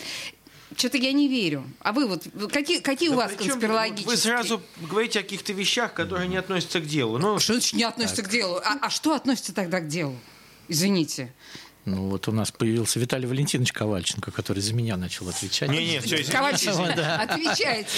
[0.75, 1.63] Что-то я не верю.
[1.81, 4.07] А вы вот, какие, какие у вас конспирологические?
[4.09, 7.19] Вы сразу говорите о каких-то вещах, которые не относятся к делу.
[7.19, 8.55] Ну, Что значит не относится к делу?
[8.65, 10.17] А, а что относится тогда к делу?
[10.67, 11.31] Извините.
[11.85, 15.69] Ну вот у нас появился Виталий Валентинович Ковальченко, который за меня начал отвечать.
[15.69, 16.31] Не-не, всё, извините.
[16.31, 17.17] Ковальченко, Да.
[17.21, 17.89] отвечайте.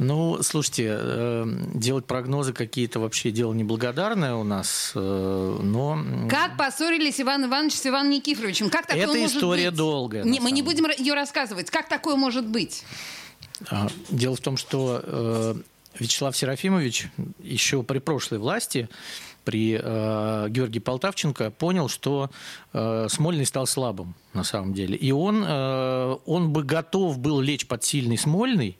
[0.00, 6.02] Ну, слушайте, э, делать прогнозы какие-то вообще дело неблагодарное у нас, э, но...
[6.26, 8.70] Как поссорились Иван Иванович с Иваном Никифоровичем?
[8.70, 9.78] Как такое Это может история быть?
[9.78, 11.68] долгая, Не, мы не будем ее рассказывать.
[11.68, 12.82] Как такое может быть?
[13.70, 15.54] А, Дело в том, что э,
[15.98, 17.08] Вячеслав Серафимович
[17.42, 18.88] еще при прошлой власти,
[19.44, 22.30] при э, Георгии Полтавченко, понял, что
[22.72, 24.96] э, Смольный стал слабым на самом деле.
[24.96, 28.78] И он, э, он бы готов был лечь под сильный Смольный,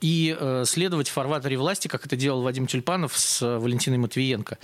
[0.00, 4.58] и э, следовать в фарватере власти, как это делал Вадим Тюльпанов с э, Валентиной Матвиенко.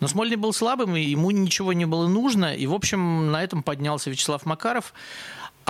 [0.00, 2.54] Но Смольный был слабым, и ему ничего не было нужно.
[2.54, 4.92] И, в общем, на этом поднялся Вячеслав Макаров.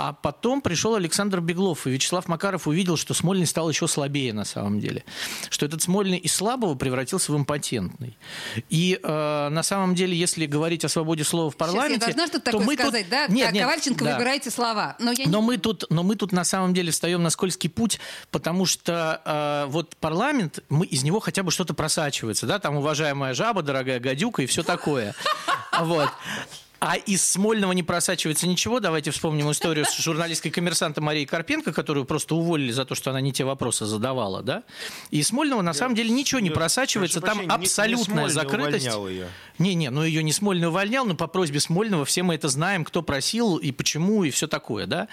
[0.01, 4.45] А потом пришел Александр Беглов, и Вячеслав Макаров увидел, что Смольный стал еще слабее на
[4.45, 5.03] самом деле.
[5.49, 8.17] Что этот Смольный из слабого превратился в импотентный.
[8.69, 11.93] И э, на самом деле, если говорить о свободе слова в Сейчас парламенте...
[11.95, 13.27] я должна что-то то такое мы тут- сказать, да?
[13.27, 14.13] Нет, Как нет, Ковальченко да.
[14.13, 14.95] выбирайте слова.
[14.99, 17.69] Но я не- Но мы тут, но мы тут на самом деле встаем на скользкий
[17.69, 17.99] путь,
[18.31, 23.33] потому что э, вот парламент, мы из него хотя бы что-то просачивается, да, там уважаемая
[23.33, 25.13] жаба, дорогая гадюка и все такое,
[25.81, 26.07] вот.
[26.81, 28.79] А из Смольного не просачивается ничего.
[28.79, 33.19] Давайте вспомним историю с журналисткой коммерсанта Марией Карпенко, которую просто уволили за то, что она
[33.19, 34.63] не те вопросы задавала, да.
[35.11, 37.19] И из Смольного на самом деле ничего не просачивается.
[37.19, 38.89] Там прощения, не- не абсолютная Смольный закрытость.
[39.57, 43.01] Не-не, ну ее не Смольный увольнял, но по просьбе Смольного все мы это знаем, кто
[43.01, 45.09] просил и почему, и все такое, да.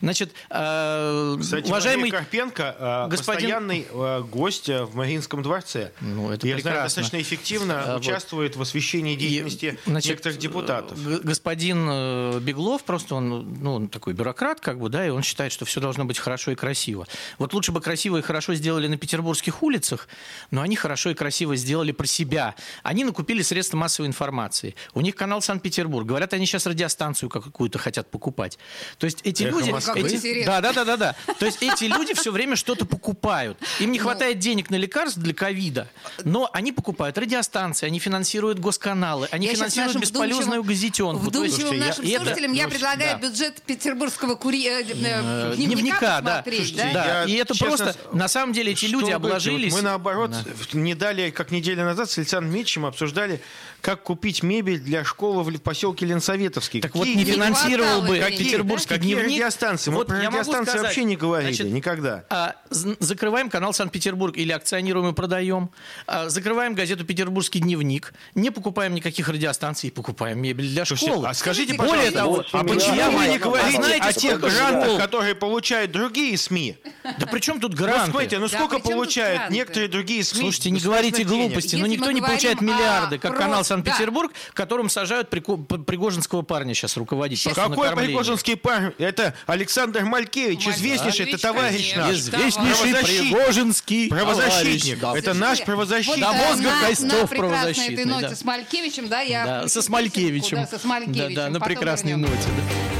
[0.00, 2.02] Значит, э, Кстати, уважаемый...
[2.10, 5.90] Мария Карпенко э, господин- постоянный э, гость э, в Мариинском дворце.
[6.00, 6.84] Ну, это Я знаю, прекрасно.
[7.02, 8.02] достаточно эффективно А, вот.
[8.02, 10.96] участвует в освещении деятельности Значит, некоторых депутатов.
[11.22, 15.52] Господин э, Беглов, просто он, ну, он такой бюрократ, как бы, да, и он считает,
[15.52, 17.06] что все должно быть хорошо и красиво.
[17.38, 20.08] Вот лучше бы красиво и хорошо сделали на петербургских улицах,
[20.50, 22.54] но они хорошо и красиво сделали про себя.
[22.82, 24.74] Они накупили средства массовой информации.
[24.94, 26.06] У них канал Санкт-Петербург.
[26.06, 28.58] Говорят, они сейчас радиостанцию какую-то хотят покупать.
[28.98, 29.70] То есть эти Эхо люди...
[29.70, 30.00] Москвы?
[30.00, 31.16] Эти- да, да, да, да, да.
[31.38, 33.58] То есть эти люди все время что-то покупают.
[33.80, 33.92] Им Ну.
[33.92, 35.88] не хватает денег на лекарства для ковида,
[36.24, 40.97] но они покупают радиостанции, они финансируют госканалы, они финансируют бесполезную газетенку.
[41.06, 43.28] Есть- Вдумчивым нашим и это- слушателям я ну, предлагаю да.
[43.28, 44.66] бюджет петербургского кури...
[44.66, 46.36] э, э, Э, дневника Дневника, да.
[46.36, 47.04] посмотреть, Слушайте, да?
[47.04, 49.72] Да, Я и это честно просто, на самом деле, эти люди обложились.
[49.72, 50.44] Вот Мы, наоборот, Да.
[50.72, 53.40] не далее, как неделю назад с Александром Дмитриевичем обсуждали,
[53.80, 56.80] как купить мебель для школы в поселке Ленсоветовский.
[56.80, 58.44] Так вот, Какие не не финансировал бы Какие?
[58.44, 59.34] петербургский Какие дневник.
[59.36, 59.90] радиостанции?
[59.90, 62.24] Мы Вот про я могу радиостанции сказать, вообще не говорили, значит, никогда.
[62.28, 65.70] а, закрываем канал Санкт-Петербург или акционируем и продаем,
[66.06, 71.28] а, закрываем газету «Петербургский дневник», не покупаем никаких радиостанций, покупаем мебель для Слушайте, школы.
[71.28, 74.40] а скажите, Более пожалуйста, того, вот, а почему вы не а говорите знаете, о тех
[74.40, 74.98] грантах, школ?
[74.98, 76.76] которые получают другие СМИ?
[77.18, 78.10] Да при чем тут Ну, гранты?
[78.10, 80.40] смотрите, ну Да сколько получают некоторые другие СМИ?
[80.40, 83.90] Слушайте, не говорите глупости, но Если никто мы не получает миллиарды, как просто- канал да.
[83.92, 87.44] Санкт-Петербург, которым сажают Пригожинского парня сейчас руководить.
[87.46, 87.94] на Какой.
[87.96, 88.92] Пригожинский парень?
[88.98, 92.02] Это Александр Малькевич, Малькевич, известнейший, это товарищ конечно.
[92.02, 92.16] наш.
[92.16, 93.36] Известнейший Правозащитник.
[93.36, 95.00] Пригожинский Правозащитник.
[95.00, 95.22] товарищ.
[95.22, 96.20] Это наш правозащитник.
[96.20, 98.36] До э, мозга на, костей на правозащитный, этой ноте да.
[98.36, 99.44] с Малькевичем, да, я...
[99.44, 100.58] Да, со Смолькевичем.
[100.58, 101.34] песенку, Да, со Смолькевичем.
[101.34, 102.48] Да, да, на прекрасной вернемся.
[102.48, 102.48] ноте.
[102.56, 102.97] да.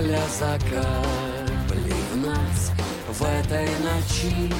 [0.00, 2.72] Капля за каплей в нас
[3.10, 4.50] В этой ночи.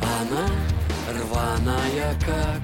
[0.00, 0.48] Она
[1.12, 2.62] рваная, как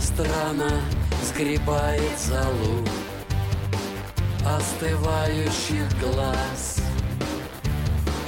[0.00, 0.80] страна
[1.22, 2.84] Сгребает залу
[4.44, 6.80] Остывающих глаз.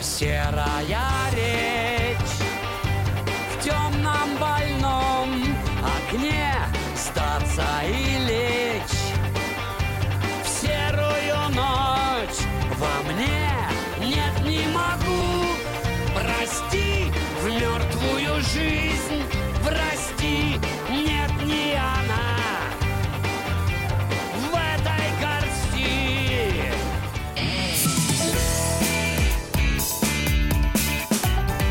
[0.01, 2.39] Серая речь
[3.51, 6.40] в темном больном окне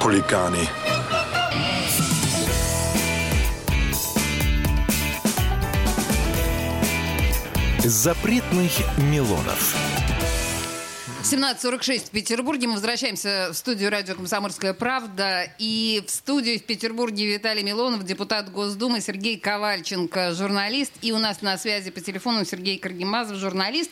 [0.00, 0.68] Хулиганы.
[7.84, 9.91] Запретных Милонов.
[11.32, 12.66] 17.46 в Петербурге.
[12.66, 15.44] Мы возвращаемся в студию радио «Комсомольская правда».
[15.58, 20.92] И в студию в Петербурге Виталий Милонов, депутат Госдумы, Сергей Ковальченко, журналист.
[21.00, 23.90] И у нас на связи по телефону Сергей Каргимазов, журналист.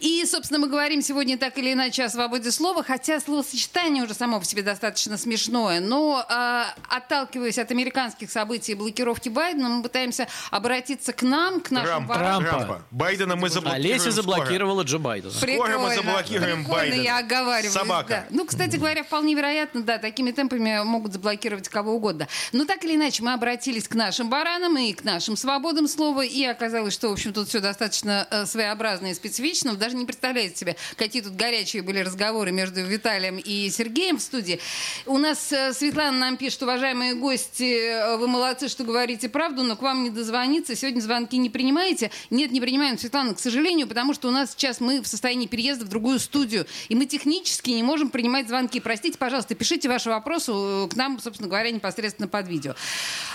[0.00, 4.38] И, собственно, мы говорим сегодня так или иначе о свободе слова, хотя словосочетание уже само
[4.38, 5.80] по себе достаточно смешное.
[5.80, 11.70] Но, э, отталкиваясь от американских событий и блокировки Байдена, мы пытаемся обратиться к нам, к
[11.70, 12.14] нашим Трампа.
[12.14, 12.82] Трампа.
[12.90, 14.22] Байдена мы заблокируем Олеся скоро.
[14.22, 15.32] заблокировала Джо Байдена.
[15.32, 17.02] Скоро мы заблокируем Прикольно, Байдена.
[17.02, 17.72] я оговариваюсь.
[17.72, 18.08] Собака.
[18.08, 18.26] да.
[18.30, 22.28] Ну, кстати говоря, вполне вероятно, да, такими темпами могут заблокировать кого угодно.
[22.52, 26.44] Но так или иначе, мы обратились к нашим баранам и к нашим свободам слова, и
[26.44, 29.72] оказалось, что, в общем, тут все достаточно э, своеобразно и специфично.
[29.72, 34.22] Вы даже не представляете себе, какие тут горячие были разговоры между Виталием и Сергеем в
[34.22, 34.60] студии.
[35.06, 39.76] У нас э, Светлана нам пишет, уважаемые гости, э, вы молодцы, что говорите правду, но
[39.76, 40.76] к вам не дозвониться.
[40.76, 42.10] Сегодня звонки не принимаете?
[42.30, 45.84] Нет, не принимаем, Светлана, к сожалению, потому что у нас сейчас мы в состоянии переезда
[45.84, 48.80] в другую студию, и мы технически не можем принимать звонки.
[48.80, 52.74] Простите, пожалуйста, пишите ваши вопросы э, к нам, собственно говоря, непосредственно под видео.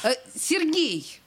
[0.03, 1.19] Э, Сергей,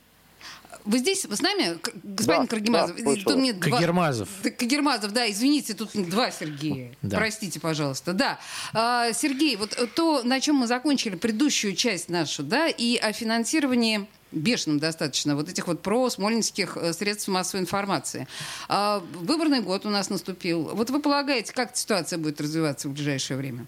[0.85, 2.97] вы здесь, вы с нами, господин Да, Каргимазов?
[2.97, 4.29] да, Тут мне два- Кагермазов.
[4.45, 6.95] Да, Кагермазов, да, извините, тут два Сергея.
[7.03, 7.17] Да.
[7.17, 8.13] Простите, пожалуйста.
[8.13, 8.39] Да.
[8.73, 14.07] А, Сергей, вот то, на чем мы закончили предыдущую часть нашу, да, и о финансировании
[14.37, 18.29] бешеным достаточно вот этих вот про смольнинских э, средств массовой информации.
[18.69, 20.71] А, выборный год у нас наступил.
[20.75, 23.67] Вот вы полагаете, как ситуация будет развиваться в ближайшее время?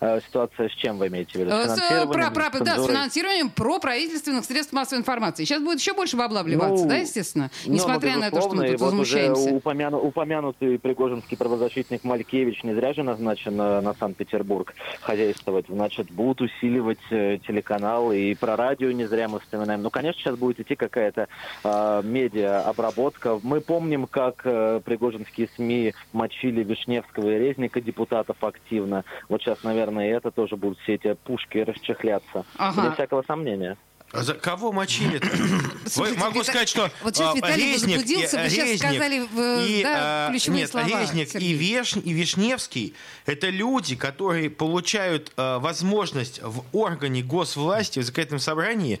[0.00, 1.50] Э, Ситуация с чем вы имеете в виду?
[1.50, 5.44] С Э, с, э, финансированием, про, про- да, с финансированием про правительственных средств массовой информации.
[5.44, 7.50] Сейчас будет еще больше бабла вливаться, Ну, да, естественно?
[7.66, 9.42] Ну, Несмотря ну, на то, что мы тут вот возмущаемся.
[9.42, 15.66] Уже упомяну- упомянутый пригожинский правозащитник Малькевич не зря же назначен на Санкт-Петербург хозяйствовать.
[15.68, 19.82] Значит, будут усиливать э, телеканал, и про радио не зря мы вспоминаем.
[19.82, 21.28] Ну, конечно, сейчас будет идти какая-то
[21.64, 23.38] э, медиа-обработка.
[23.42, 29.04] Мы помним, как э, пригожинские СМИ мочили Вишневского и Резника, депутатов активно.
[29.28, 32.44] Вот сейчас, наверное, и это тоже будут все эти пушки расчехляться.
[32.56, 32.88] Ага.
[32.88, 33.76] Без всякого сомнения.
[34.12, 35.28] А за кого мочили-то?
[35.86, 38.78] Слушайте, Могу Вита- сказать, что Вот сейчас а, Виталий Резник, возбудился, и- вы сейчас Резник
[38.78, 41.52] сказали, э, и, да, а, ключевые нет, слова, Резник и.
[41.54, 42.94] Веш, и Вишневский–
[43.26, 49.00] это люди, которые получают а, возможность в органе госвласти, в законодательном собрании,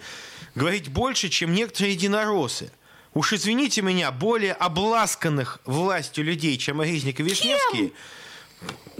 [0.56, 2.72] говорить больше, чем некоторые единороссы.
[3.14, 7.92] Уж извините меня, более обласканных властью людей, чем Резник и Вишневский–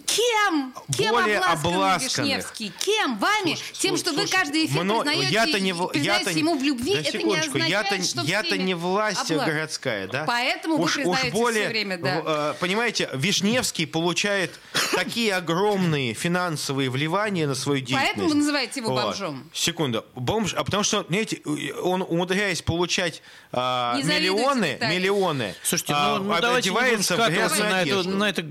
[0.07, 0.73] Кем?
[0.97, 2.03] Кем Более обласканных.
[2.03, 2.73] Вишневский?
[2.79, 3.19] Кем?
[3.19, 3.59] Вами?
[3.73, 6.95] Тем, что вы каждый эфир Мно- признаете, я-то не, в- признаете я-то- ему в любви,
[6.95, 9.55] да, это не означает, я-то, что я-то не власть обласкан.
[9.55, 10.25] городская, да?
[10.27, 12.21] Поэтому вы уж, уж признаете более, всё время, да.
[12.21, 14.59] в- э, понимаете, Вишневский получает
[14.95, 18.07] такие огромные финансовые вливания на свою деятельность.
[18.07, 19.03] Поэтому вы называете его Вот.
[19.05, 19.51] бомжом.
[19.53, 20.05] Секунду.
[20.15, 21.43] Бомж, а потому что, знаете,
[21.83, 28.17] он, умудряясь получать а, миллионы, миллионы, Слушайте, а, ну, ну давайте одевается в грязную на
[28.17, 28.43] на это,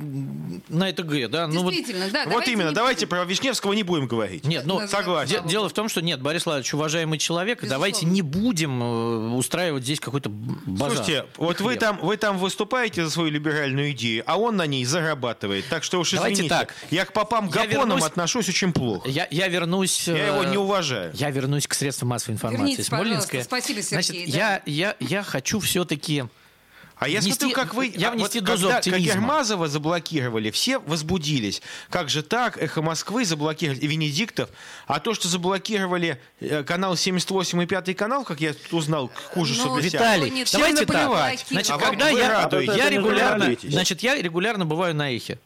[0.70, 1.45] на это Г, да?
[1.54, 2.26] Ну, вот- Действительно, да.
[2.28, 4.46] Вот именно, не давайте про Вишневского не будем говорить.
[4.46, 5.44] Нет, ну, Согласен.
[5.44, 9.84] де- дело в том, что нет, Борис Владимирович, уважаемый человек, давайте не будем э, устраивать
[9.84, 10.98] здесь какой-то базар.
[10.98, 14.86] Слушайте, вот вы там, вы там выступаете за свою либеральную идею, а он на ней
[14.86, 15.66] зарабатывает.
[15.70, 16.56] Так что уж Давайте извините.
[16.56, 16.74] так.
[16.92, 19.08] Я к попам Гапонам вернусь- отношусь очень плохо.
[19.10, 20.08] Я, я вернусь...
[20.08, 21.12] Я его э, не уважаю.
[21.16, 22.62] Я вернусь к средствам массовой информации.
[22.64, 23.44] Вернитесь, Смолинская.
[23.44, 26.26] Спасибо, Значит, Сергей, я, я, я хочу все-таки...
[26.98, 27.94] А я смотрю, как вы...
[27.96, 29.08] Я а внести вот дозу когда оптимизма.
[29.08, 31.62] Кагермазова заблокировали, все возбудились.
[31.90, 32.58] Как же так?
[32.58, 34.50] Эхо Москвы заблокировали, и Венедиктов.
[34.88, 39.38] А то, что заблокировали э, канал 78 и 5 канал, как я тут узнал, к
[39.38, 40.00] ужасу Ну, для себя.
[40.00, 41.40] Виталий, всем давайте так.
[41.50, 42.76] Значит, А когда я, радуетесь.
[42.76, 45.38] я регулярно, значит, я регулярно бываю на эхе.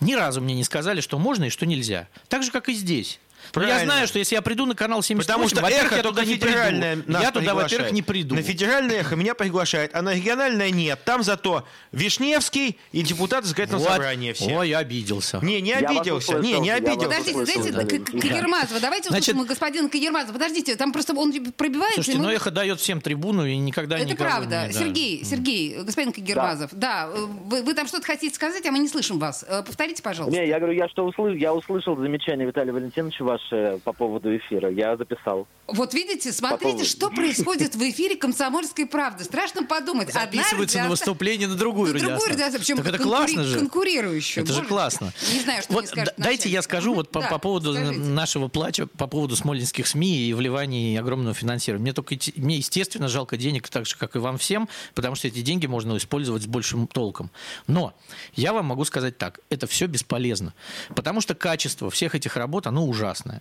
[0.00, 2.08] Ни разу мне не сказали, что можно и что нельзя.
[2.28, 3.20] Так же, как и здесь.
[3.54, 3.92] Но я Правильно.
[3.92, 6.34] знаю, что если я приду на канал 78, Потому что во-первых, эхо я туда не
[6.34, 7.18] федеральное приду.
[7.20, 8.34] Я туда, во-первых, не приду.
[8.34, 11.00] На федеральное эхо меня приглашает, а на региональное нет.
[11.04, 13.92] Там зато Вишневский и депутаты законодательного Вот.
[13.92, 14.56] собрания все.
[14.56, 15.38] Ой, я обиделся.
[15.42, 16.34] Не, не обиделся.
[16.38, 17.08] Не, не обиделся.
[17.08, 18.80] Подождите, дайте Кагермазова.
[18.80, 20.32] Давайте Значит- услышим господина Кагермазова.
[20.32, 21.94] Подождите, там просто он пробивается.
[22.02, 24.66] Слушайте, но эхо дает всем трибуну и никогда Это никого правда.
[24.66, 24.78] не- да.
[24.78, 29.18] Сергей, Сергей, господин Кагермазов, да, вы, вы там что-то хотите сказать, а мы не слышим
[29.18, 29.44] вас.
[29.48, 30.38] Э, Повторите, пожалуйста.
[30.40, 33.43] Не, я говорю, я что услышал, я услышал замечание Виталия Валентиновича ваше
[33.84, 34.70] по поводу эфира.
[34.70, 35.46] Я записал.
[35.66, 39.24] Вот видите, смотрите, поводу- что происходит в эфире «Комсомольской правды».
[39.24, 40.10] Страшно подумать.
[40.10, 42.32] Одна Записываются на радиоста- выступление на другую на другую радиостанцию.
[42.34, 43.58] радиостанцию, причем Так это конкури- классно же.
[43.60, 44.44] конкурирующую.
[44.44, 45.12] Это же Боже, классно.
[45.32, 47.98] Не знаю, что Вот мне скажет дайте я скажу вот по, Да, по поводу скажите.
[47.98, 51.82] нашего плача, по поводу смолинских СМИ и вливания огромного финансирования.
[51.82, 55.40] Мне только мне естественно жалко денег, так же как и вам всем, потому что эти
[55.40, 57.30] деньги можно использовать с большим толком.
[57.66, 57.94] Но
[58.34, 60.52] я вам могу сказать так: это все бесполезно,
[60.94, 63.33] потому что качество всех этих работ оно ужасное.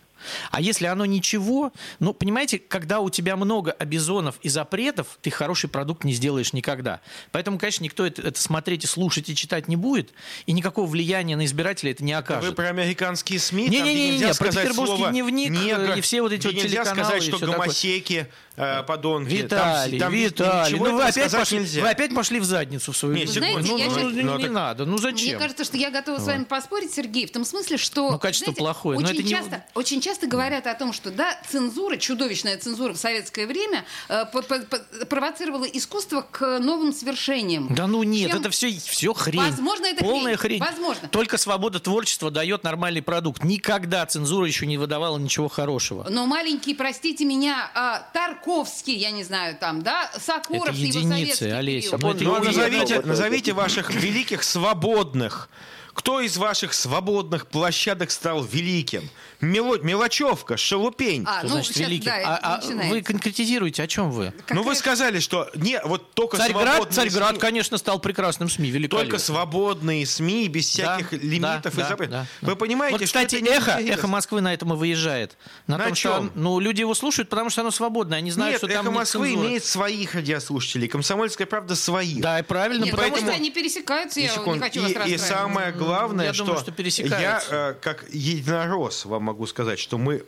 [0.51, 5.69] А если оно ничего, ну понимаете, когда у тебя много обезонов и запретов, ты хороший
[5.69, 7.01] продукт не сделаешь никогда.
[7.31, 10.13] Поэтому, конечно, никто это, это смотреть и слушать и читать не будет,
[10.45, 12.49] и никакого влияния на избирателей это не окажет.
[12.49, 16.01] Вы про американские СМИ, там, где Не-не-не, нельзя про сказать петербургский слово дневник, негр, и
[16.01, 19.29] все вот эти вот нельзя телеканалы сказать, что гомосеки, э, подонки.
[19.29, 21.81] Там- Виталий, там Виталий, ничего ну вы опять, пошли, нельзя.
[21.81, 23.15] вы опять пошли в задницу в свою.
[23.15, 23.59] Не, ну, секунду.
[23.59, 25.29] ну, Знаете, я ну, щас- ну, ну, не так- надо, ну зачем?
[25.29, 28.11] Мне кажется, что я готова с вами поспорить, Сергей, в том смысле, что...
[28.11, 31.11] Ну, качество знаете, плохое, но Очень, это не- часто, очень часто говорят о том, что,
[31.11, 36.93] да, цензура, чудовищная цензура в советское время э, по- по- по- провоцировала искусство к новым
[36.93, 37.67] свершениям.
[37.75, 39.41] Да ну нет, Чем- это все, все хрень.
[39.41, 40.61] Возможно, это Полная хрень.
[40.61, 40.71] хрень.
[40.71, 41.09] Возможно.
[41.09, 43.43] Только свобода творчества дает нормальный продукт.
[43.43, 46.07] Никогда цензура еще не выдавала ничего хорошего.
[46.09, 51.09] Но маленький, простите меня, а, Тарковский, я не знаю, там, да, Сакуров, Это его единицы,
[51.09, 51.97] советский Олеся.
[51.97, 52.21] период.
[52.21, 55.49] Ну, назовите, назовите ваших великих свободных.
[55.93, 59.09] Кто из ваших свободных площадок стал великим?
[59.41, 61.23] Мело- мелочевка, шелупень.
[61.27, 62.05] А, Что ну, значит сейчас, великий?
[62.05, 64.33] да, А- а вы конкретизируете, о чем вы?
[64.49, 68.87] Ну, вы сказали, что не, вот только Царьград, свободные Царьград, СМИ, конечно, стал прекрасным СМИ,
[68.87, 72.11] только свободные СМИ, без Да, всяких лимитов да, и запретов.
[72.11, 72.47] да, да.
[72.47, 75.37] Вы понимаете, вот, что кстати, это не эхо, эхо Москвы на этом и выезжает.
[75.67, 76.31] На, На том, что, чем?
[76.35, 78.17] ну, люди его слушают, потому что оно свободное.
[78.17, 79.47] Они знают, Нет, что эхо там нет Москвы цензуры.
[79.47, 82.21] имеет своих радиослушателей, комсомольская правда своих.
[82.21, 83.41] Да, и правильно, Нет, потому потому что что...
[83.41, 85.21] они пересекаются, я не хочу и, вас и расстраивать.
[85.21, 87.55] самое главное, Я что, думаю, что я, пересекаются.
[87.55, 90.23] э, как единорос, вам могу сказать, что мы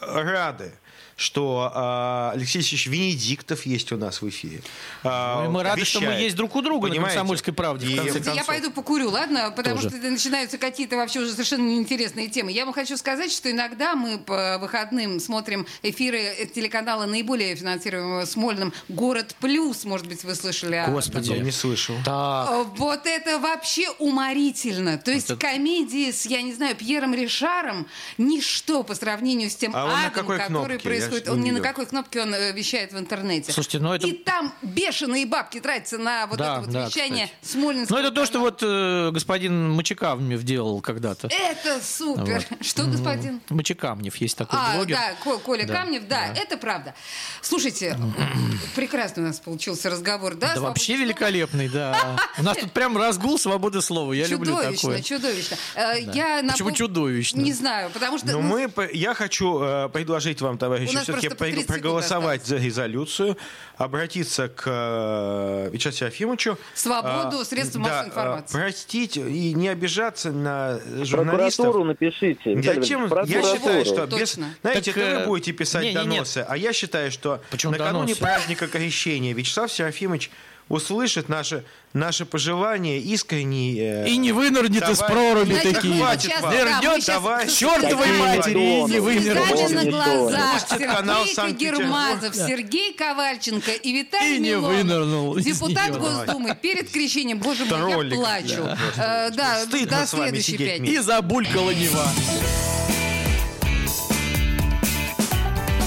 [0.00, 0.72] рады,
[1.20, 4.62] что э, Алексей Алексеевич Венедиктов есть у нас в эфире.
[5.04, 6.22] А, Ну, мы рады, что мы вещает.
[6.24, 7.18] есть друг у друга на Понимаете?
[7.18, 9.52] «Комсомольской правде», в И- конце Слушайте, Я пойду покурю, ладно?
[9.54, 9.90] Потому Тоже.
[9.90, 12.52] что начинаются какие-то вообще уже совершенно неинтересные темы.
[12.52, 18.72] Я вам хочу сказать, что иногда мы по выходным смотрим эфиры телеканала наиболее финансируемого Смольным
[18.88, 19.84] «Город плюс».
[19.84, 21.32] Может быть, вы слышали о Господи.
[21.32, 21.96] Я не слышал.
[22.02, 22.48] Так.
[22.50, 24.96] Э, Вот это вообще уморительно.
[24.96, 29.76] То есть Это- комедии с, я не знаю, Пьером Ришаром ништо по сравнению с тем
[29.76, 30.78] А на адом, какой который кнопке?
[30.78, 31.09] Происходит.
[31.10, 33.52] Ж Он не ни на какой кнопке он э, вещает в интернете.
[33.52, 37.26] Слушайте, ну это- И там бешеные бабки тратятся на вот Да, это вот да, вещание
[37.26, 37.52] кстати.
[37.52, 38.50] Смольнинского Ну, это то, что канала.
[38.50, 41.28] вот э, господин Мочекамнев делал когда-то.
[41.28, 42.44] Это супер.
[42.60, 43.40] Что, господин?
[43.48, 44.96] Мочекамнев есть такой А, блогер.
[44.96, 46.94] да, Ко- Коля Да, Камнев, да, это правда.
[47.42, 47.96] Слушайте,
[48.74, 50.54] прекрасный у нас получился разговор, да?
[50.54, 51.02] Да вообще слова?
[51.04, 52.16] великолепный, да.
[52.38, 54.12] У нас тут прям разгул свободы слова.
[54.12, 55.02] Я люблю чудовищно, такое.
[55.02, 55.56] чудовищно.
[55.74, 57.40] Э, Я Почему чудовищно?
[57.40, 58.26] Не знаю, потому что...
[58.28, 62.46] Но ну, мы, я хочу э, предложить вам, товарищи, все-таки просто по 30 секунд проголосовать
[62.46, 63.36] за резолюцию,
[63.76, 66.58] обратиться к э, Вячеславу Серафимовичу.
[66.74, 68.52] Свободу э, средств да, массовой э, информации.
[68.58, 71.64] простить и не обижаться на журналистов.
[71.66, 72.62] Прокуратуру напишите.
[72.62, 73.10] Зачем?
[73.26, 76.02] Я считаю, что без, знаете, Так, это вы э, будете писать не-не-не.
[76.16, 78.20] доносы, а я считаю, что Почему накануне доносы?
[78.20, 80.30] праздника Крещения Вячеслав Серафимович
[80.70, 81.62] услышит наши,
[81.92, 84.04] наши пожелания искренние.
[84.04, 86.02] э, И не вынырнет из проруби Знаете, такие.
[86.02, 89.70] Хватит сейчас, да, Вернет товарищ с чертовой матери и не вынырнет.
[89.72, 91.52] На глаза Слушайте, канал Сергей.
[91.70, 95.98] Гермазов, Сергей Ковальченко и Виталий И не Милонов, вынырнул депутат.
[95.98, 98.12] Госдумы, перед крещением, боже мой, Троллик.
[98.14, 98.64] я плачу.
[98.96, 99.26] Да.
[99.26, 100.92] Э, Да, Стыдно до следующей пятницы.
[100.94, 102.06] И забулькала Нева.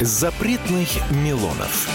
[0.01, 1.87] Запретных Милонов.